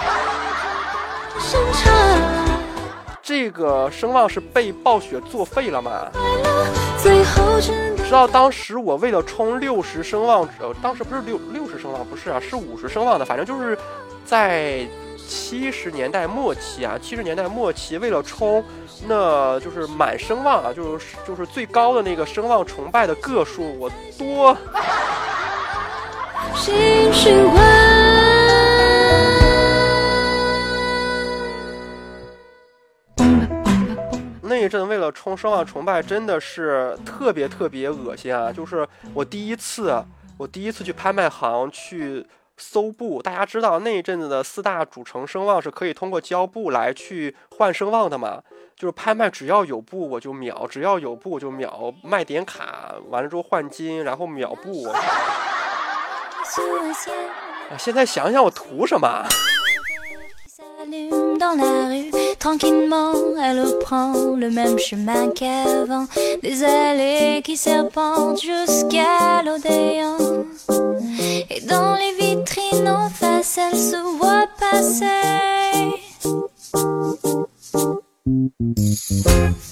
[3.21, 5.91] 这个声望是被暴雪作废了吗？
[8.11, 13.77] 知道当时我为了冲六十声望，呃，当时不是六六十声望，不是啊，是五十声望的，反正就是
[14.25, 14.85] 在
[15.25, 18.61] 七十年代末期啊，七十年代末期为了冲，
[19.07, 24.57] 那就是满声望啊，就是就是最高的那个声望崇拜的个数，我多。
[34.51, 38.51] 那一阵为了冲声望崇拜，真的是特别特别恶心啊！
[38.51, 40.03] 就是我第一次，
[40.37, 42.27] 我第一次去拍卖行去
[42.57, 48.43] 搜布，大家知道那一阵子的四大主城声望是可以通过交布来去换声望的嘛？
[48.75, 54.89] 就是拍卖只要有布我就秒，只要有布我就秒，卖点卡完了之后换金，然后秒布。
[57.71, 59.25] 啊，现在想想我图什么
[60.89, 66.05] ？dans la rue, tranquillement, elle reprend le même chemin qu'avant.
[66.41, 70.45] Des allées qui serpentent jusqu'à l'Odéon.
[71.49, 75.05] Et dans les vitrines en face, elle se voit passer.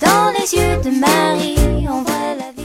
[0.02, 1.59] Dans les yeux de Marie,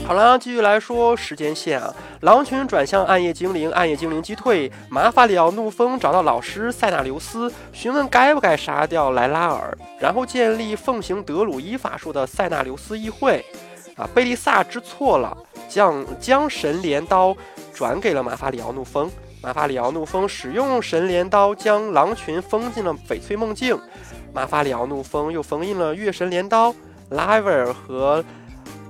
[0.06, 1.92] 好了，继续来说时间线啊。
[2.20, 13.42] 狼群转向暗夜精灵，暗夜精灵击退马法里奥怒风，找到老师塞纳留斯，询问该不该杀掉莱拉尔，然后建立奉行德鲁伊法术的塞纳留斯议会。
[13.96, 15.34] 啊，贝利萨知错了，
[15.70, 17.34] 将将神镰刀
[17.72, 19.10] 转给了马法里奥怒风。
[19.40, 23.78] 马法里奥怒风使用神镰刀将狼群封进了翡翠梦境。
[24.34, 26.74] 马法里奥怒风又封印了月神镰刀
[27.08, 28.22] 拉维尔和。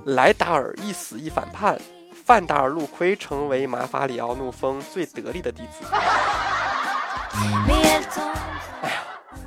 [0.05, 1.75] 莱达尔一死一反叛，
[2.23, 5.83] 范达尔路亏成为马法里奥怒风最得力的弟子。
[5.91, 7.45] 哎
[8.83, 8.91] 呀，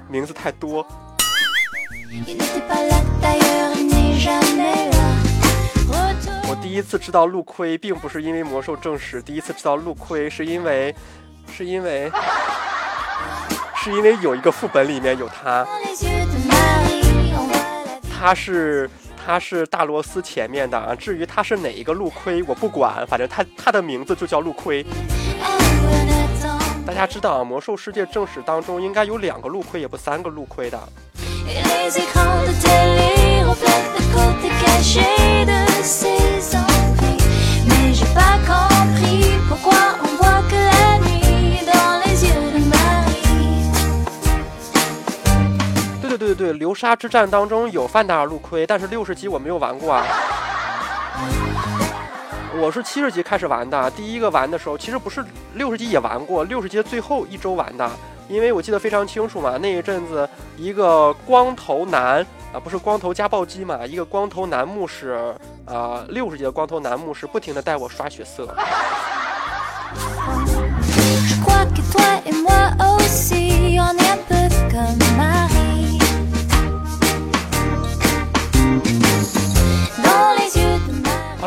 [0.09, 0.85] 名字太多。
[6.49, 10.93] 我第一次知道陆亏，并不是因为魔兽正史，第一次知道陆亏是因为，
[11.57, 12.11] 是因为，
[13.77, 15.65] 是因为有一个副本里面有他，
[18.11, 18.91] 他是。
[19.29, 24.83] 他是大螺丝前面的啊，至于他是哪一个陆盔，我不管，反正他他的名字就叫陆盔。
[26.87, 30.81] 大家知道啊，魔兽世界正史当中应该有两个陆盔，也不三个陆盔的。
[46.53, 50.05] 流沙之战当中有范达尔路亏，但是六十级我没有玩过啊。
[52.61, 55.25] 我是七十级开始玩的，第一个玩的时候其实不是
[55.55, 57.89] 六十级也玩过，六十级的最后一周玩的，
[58.29, 65.35] 因为我记得非常清楚嘛，那一阵子一个光头男啊，不是光头加暴击嘛，一个光头男牧师
[65.67, 68.49] 啊，六十级的光头男牧师不停的带我刷血色。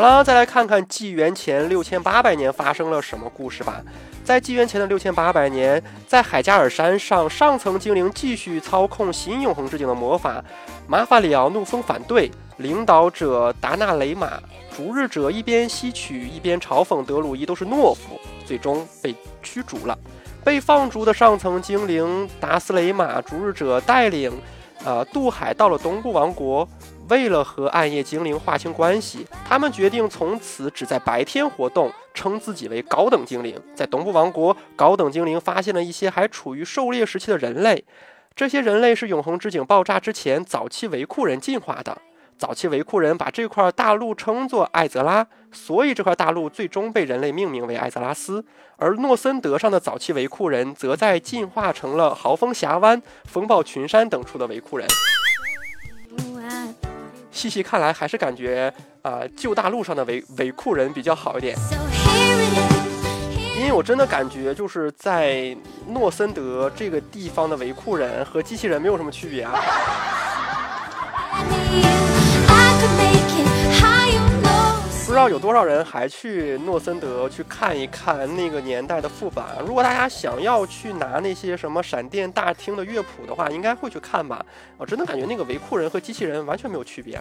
[0.02, 3.84] 好了，再来看看纪元前六千八百年发生了什么故事吧。
[4.24, 10.44] 在纪元前的六千八百年，在海加尔山上，上层精灵继续操控新永恒之井的魔法。
[10.88, 14.42] 马法里奥怒风反对，领导者达纳雷玛、
[14.76, 19.96] 逐日者一边吸取一边嘲讽德鲁伊都是懦夫，最终被驱逐了。
[20.44, 24.34] 被放逐的上层精灵达斯雷玛、逐日者带领，
[24.84, 26.68] 呃，渡海到了东部王国。
[27.12, 33.62] 为了和暗夜精灵划清关系，他们决定从此只在白天活动，称自己为高等精灵。
[33.76, 37.84] 在东部王国，高等精灵发现了一些还处于狩猎时期的人类，
[38.34, 41.98] 这些人类是永恒之井爆炸之前早期维库人进化的。
[42.38, 48.46] 早期维库人把这块大陆称作艾泽拉，所以这块大陆最终被人类命名为艾泽拉斯。
[48.78, 54.88] 而诺森德上的早期维库人，则在进化成了豪风峡湾、风暴群山等处的维库人。
[57.32, 58.72] 细细看来，还是感觉
[59.02, 61.58] 啊，旧大陆上的维维库人比较好一点。
[63.58, 65.56] 因为我真的感觉，就是在
[65.88, 69.54] 诺森德这个地方的维库人和机器人没有什么区别啊。
[75.12, 79.44] 不知道有多少人还去诺森德去看一看那个年代的副本。
[79.68, 84.46] 如果大家想要去拿那些什么闪电大厅的乐谱的话，应该会去看吧。
[84.78, 87.20] 我真的感觉那个维库人和机器人完全没有区别。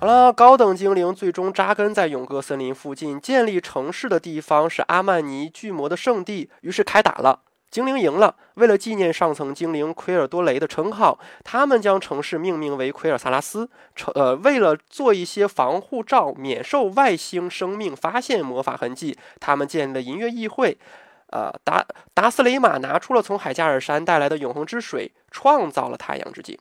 [0.00, 6.50] 好了，高等精灵最终扎根在永歌森林附近，建立城市的地方是阿曼尼巨魔的圣地。
[6.62, 8.34] 于是开打了，精灵赢了。
[8.54, 13.68] 为了纪念上层精灵奎尔多雷的称号，他们将城市命名为奎尔萨拉斯。
[13.94, 20.76] 城呃，为了做一些防护罩，免受外星生命发现魔法痕迹，他们建立了音乐议会。
[21.28, 26.58] 呃，达达斯雷玛拿出了从海加尔山带来的永恒之水，创造了太阳之井。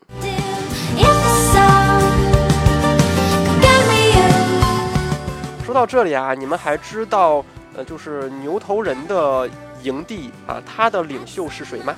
[5.65, 7.43] 说到这里啊，你们还知道，
[7.75, 9.49] 呃，就是牛头人的
[9.83, 11.95] 营地啊，他的领袖是谁吗？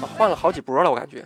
[0.00, 1.24] 啊，换了好几波了，我感觉。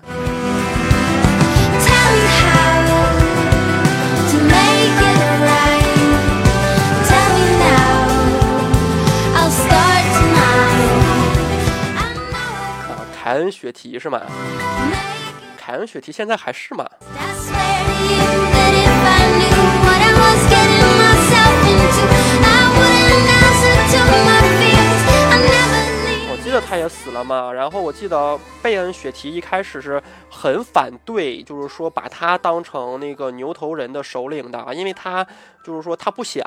[12.87, 14.21] 啊，凯恩·雪提是吗？
[15.57, 16.85] 凯恩·雪提现在还是吗？
[22.43, 22.50] 我
[26.51, 35.25] 记得他也死了嘛，然后我记得贝恩·雪提一开始是很反对，就是说把他当成那个牛头人的首领的，因为他
[35.65, 36.45] 就是说他不想，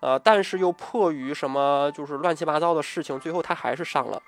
[0.00, 4.22] 呃，但是又迫于什么就是乱七八糟的事情，最后他还是上了。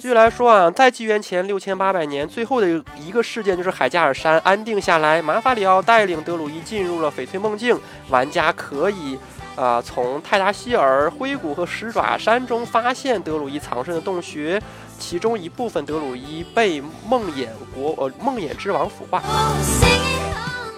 [0.00, 9.16] 继续来说啊，在纪元前六千八百年，最后的一个事件就是海加尔山安定下来，马法里奥带领德鲁伊进入了翡翠梦境，玩家可以
[9.54, 14.60] 啊从泰达希尔、灰谷和石爪山中发现德鲁伊藏身的洞穴，
[14.98, 19.22] 其中一部分德鲁伊被梦魇国呃梦魇之王腐化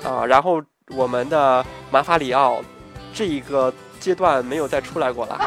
[0.05, 0.63] 啊，然后
[0.95, 2.61] 我们的马法里奥
[3.15, 5.41] 这一个阶段没有再出来过了。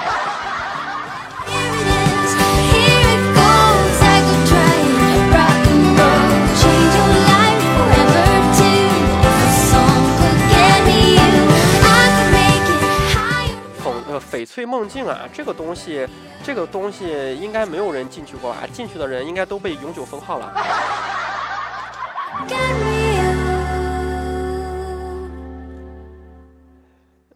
[14.46, 16.08] 翡翠梦境啊，这个东西，
[16.44, 18.60] 这个东西应该没有人进去过吧？
[18.72, 20.54] 进去的人应该都被永久封号了。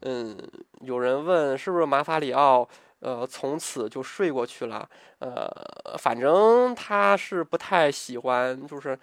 [0.02, 0.38] 嗯，
[0.82, 2.68] 有人问是不是马法里奥，
[3.00, 4.88] 呃，从此就睡过去了？
[5.18, 5.50] 呃，
[5.98, 8.98] 反正他是不太喜欢，就是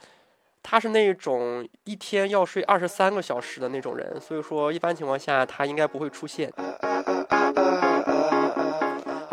[0.62, 6.52] 他是那种一天要睡二十三个小时的那种人，所以说一般情况下他应该不会出现。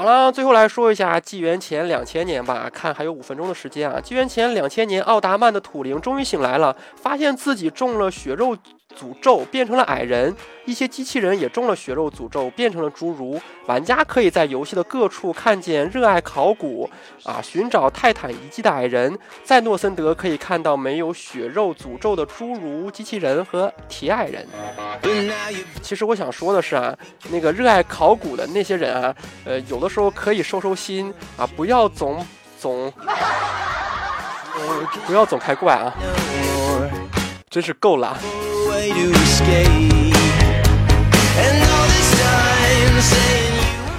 [0.04, 4.02] 好了，最后来说一下纪元前两千年吧，看还有五分钟的时间啊。
[4.02, 8.54] 纪元前两千年，奥达曼的土灵终于醒来了，发现自己中了血肉
[8.94, 10.36] 诅咒，变成了矮人。
[10.66, 13.40] 一些机器人也中了血肉诅咒，变成了侏儒。
[13.66, 16.90] 玩家可以在游戏的各处看见热爱考古
[17.24, 19.18] 啊，寻找泰坦遗迹的矮人。
[19.44, 24.48] 在诺森德可以看到没有血肉诅咒的侏儒机器人和铁矮人。
[25.82, 26.96] 其实我想说的是啊，
[27.30, 29.14] 那个热爱考古的那些人啊，
[29.44, 32.26] 呃，有的时候可以收收心啊，不要总
[32.58, 32.90] 总，
[35.06, 35.92] 不要总开怪啊，
[37.50, 38.18] 真是够了。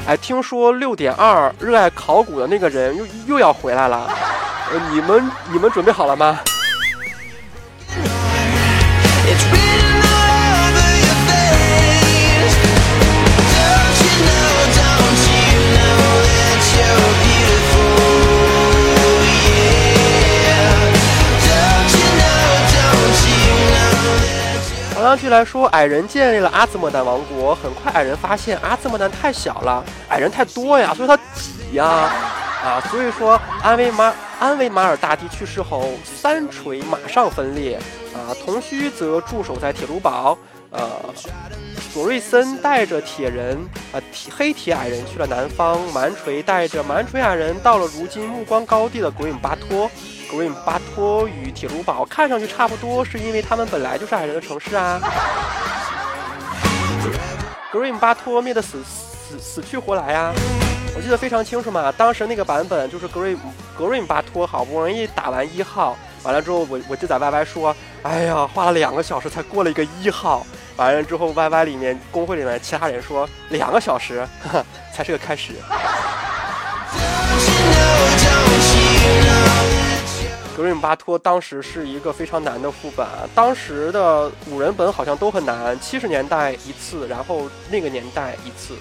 [0.06, 4.06] 哎，听说六点二热爱考古的那个人又又要回来了，
[4.70, 6.38] 呃，你们你们准备好了吗？
[25.16, 27.54] 继续来说，矮人建立了阿兹莫丹王国。
[27.54, 31.86] 很快，矮人发现阿兹莫丹太小了，矮人太多呀，所以他挤呀，
[32.64, 37.78] 啊，所以说安维马安维马尔大帝去世后，三锤马上分裂，
[38.12, 40.36] 啊，铜须则驻守在铁卢堡，
[40.70, 40.82] 呃，
[41.92, 43.56] 索瑞森带着铁人，
[43.92, 49.88] 呃，铁黑铁矮人去了南方，蛮锤带着蛮锤矮人到了如今目光高地的古影巴托。
[50.34, 55.00] 格林巴托与铁卢堡看上去差不多，是因为他们本来就是矮人的城市啊。
[57.72, 60.32] 格林巴托灭的死死死去活来啊！
[60.96, 63.36] 我记得非常清楚嘛，当时那个版本就是格瑞
[63.78, 70.44] 格瑞巴托好不容易打完一号，完了之后，我我就在 YY 说，哎呀，花了两个小时才过了一个一号。
[70.76, 75.52] 完了之后，YY 里面公会里面其他人说，两个小时呵呵 才是个开始。
[80.56, 88.74] 格瑞姆巴托当时是一个非常难的副本，当时的五人本好像都很难，七十年代一次，然后那个年代一次。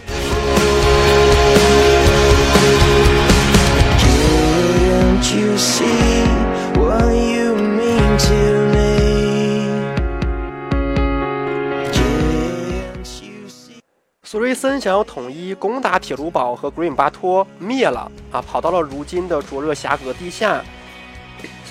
[14.24, 20.64] 索瑞森想要统一攻打铁卢堡和格瑞姆巴托，灭了啊，跑到了如今的灼热峡谷地下。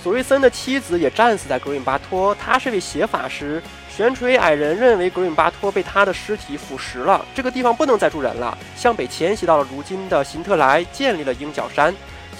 [0.02, 3.62] 索瑞森的妻子也战死在格瑞巴托，他是位邪法师。
[3.88, 11.94] 悬垂矮人认为格瑞巴托被他的尸体腐蚀了，这个地方不能再住人了，向北迁徙到了如今的辛特莱，建立了鹰角山。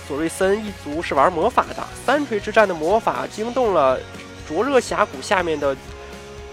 [0.08, 4.00] 索瑞森一族是玩魔法的，三锤之战的魔法惊动了
[4.48, 5.76] 灼热峡谷下面的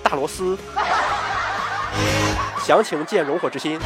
[0.03, 0.55] 大罗斯。
[2.64, 3.80] 详情见熔火之心。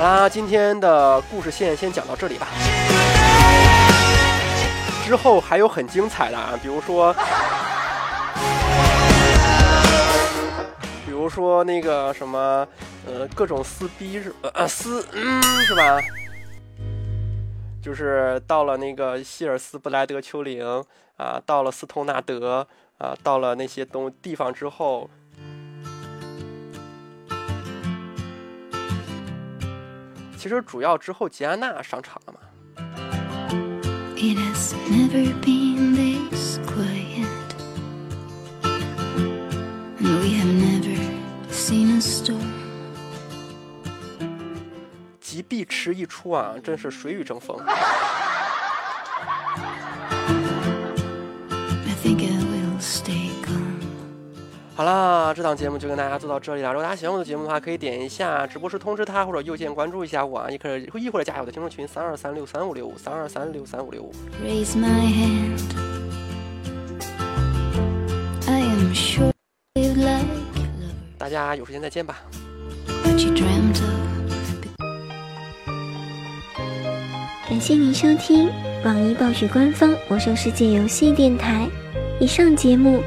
[0.00, 2.48] 好啦，今天的故事线先讲到这里吧。
[5.04, 7.14] 之后还有很精彩的啊，比如说，
[11.04, 12.66] 比如说那个什么，
[13.06, 16.00] 呃，各种撕逼是呃撕嗯是吧？
[17.82, 20.82] 就是到了那个希尔斯布莱德丘陵
[21.18, 25.10] 啊，到了斯通纳德啊，到了那些东地方之后。
[30.40, 32.40] 其实主要之后吉安娜上场了嘛。
[34.16, 37.26] It has never been this quiet.
[38.62, 40.96] And we have never
[41.52, 42.40] seen a storm.
[45.20, 47.58] 极碧池一出啊，真是水雨争锋。
[54.76, 56.72] 好啦，这档节目就跟大家做到这里了。
[56.72, 64.10] 如果大家喜欢我的节目的话，可以点一下直播时通知他，或者右键关注一下我，啊，也可以亦或者加入我的听众群三二三六三五六五三二三六三五六。
[64.42, 65.60] Raise my hand.
[68.46, 69.30] I am sure
[69.74, 70.24] you like
[71.18, 72.22] 大家有时间再见吧。
[77.46, 78.48] 感谢您收听
[78.84, 81.68] 网易暴雪官方《魔兽世界》游戏电台。
[82.18, 83.02] 以上节目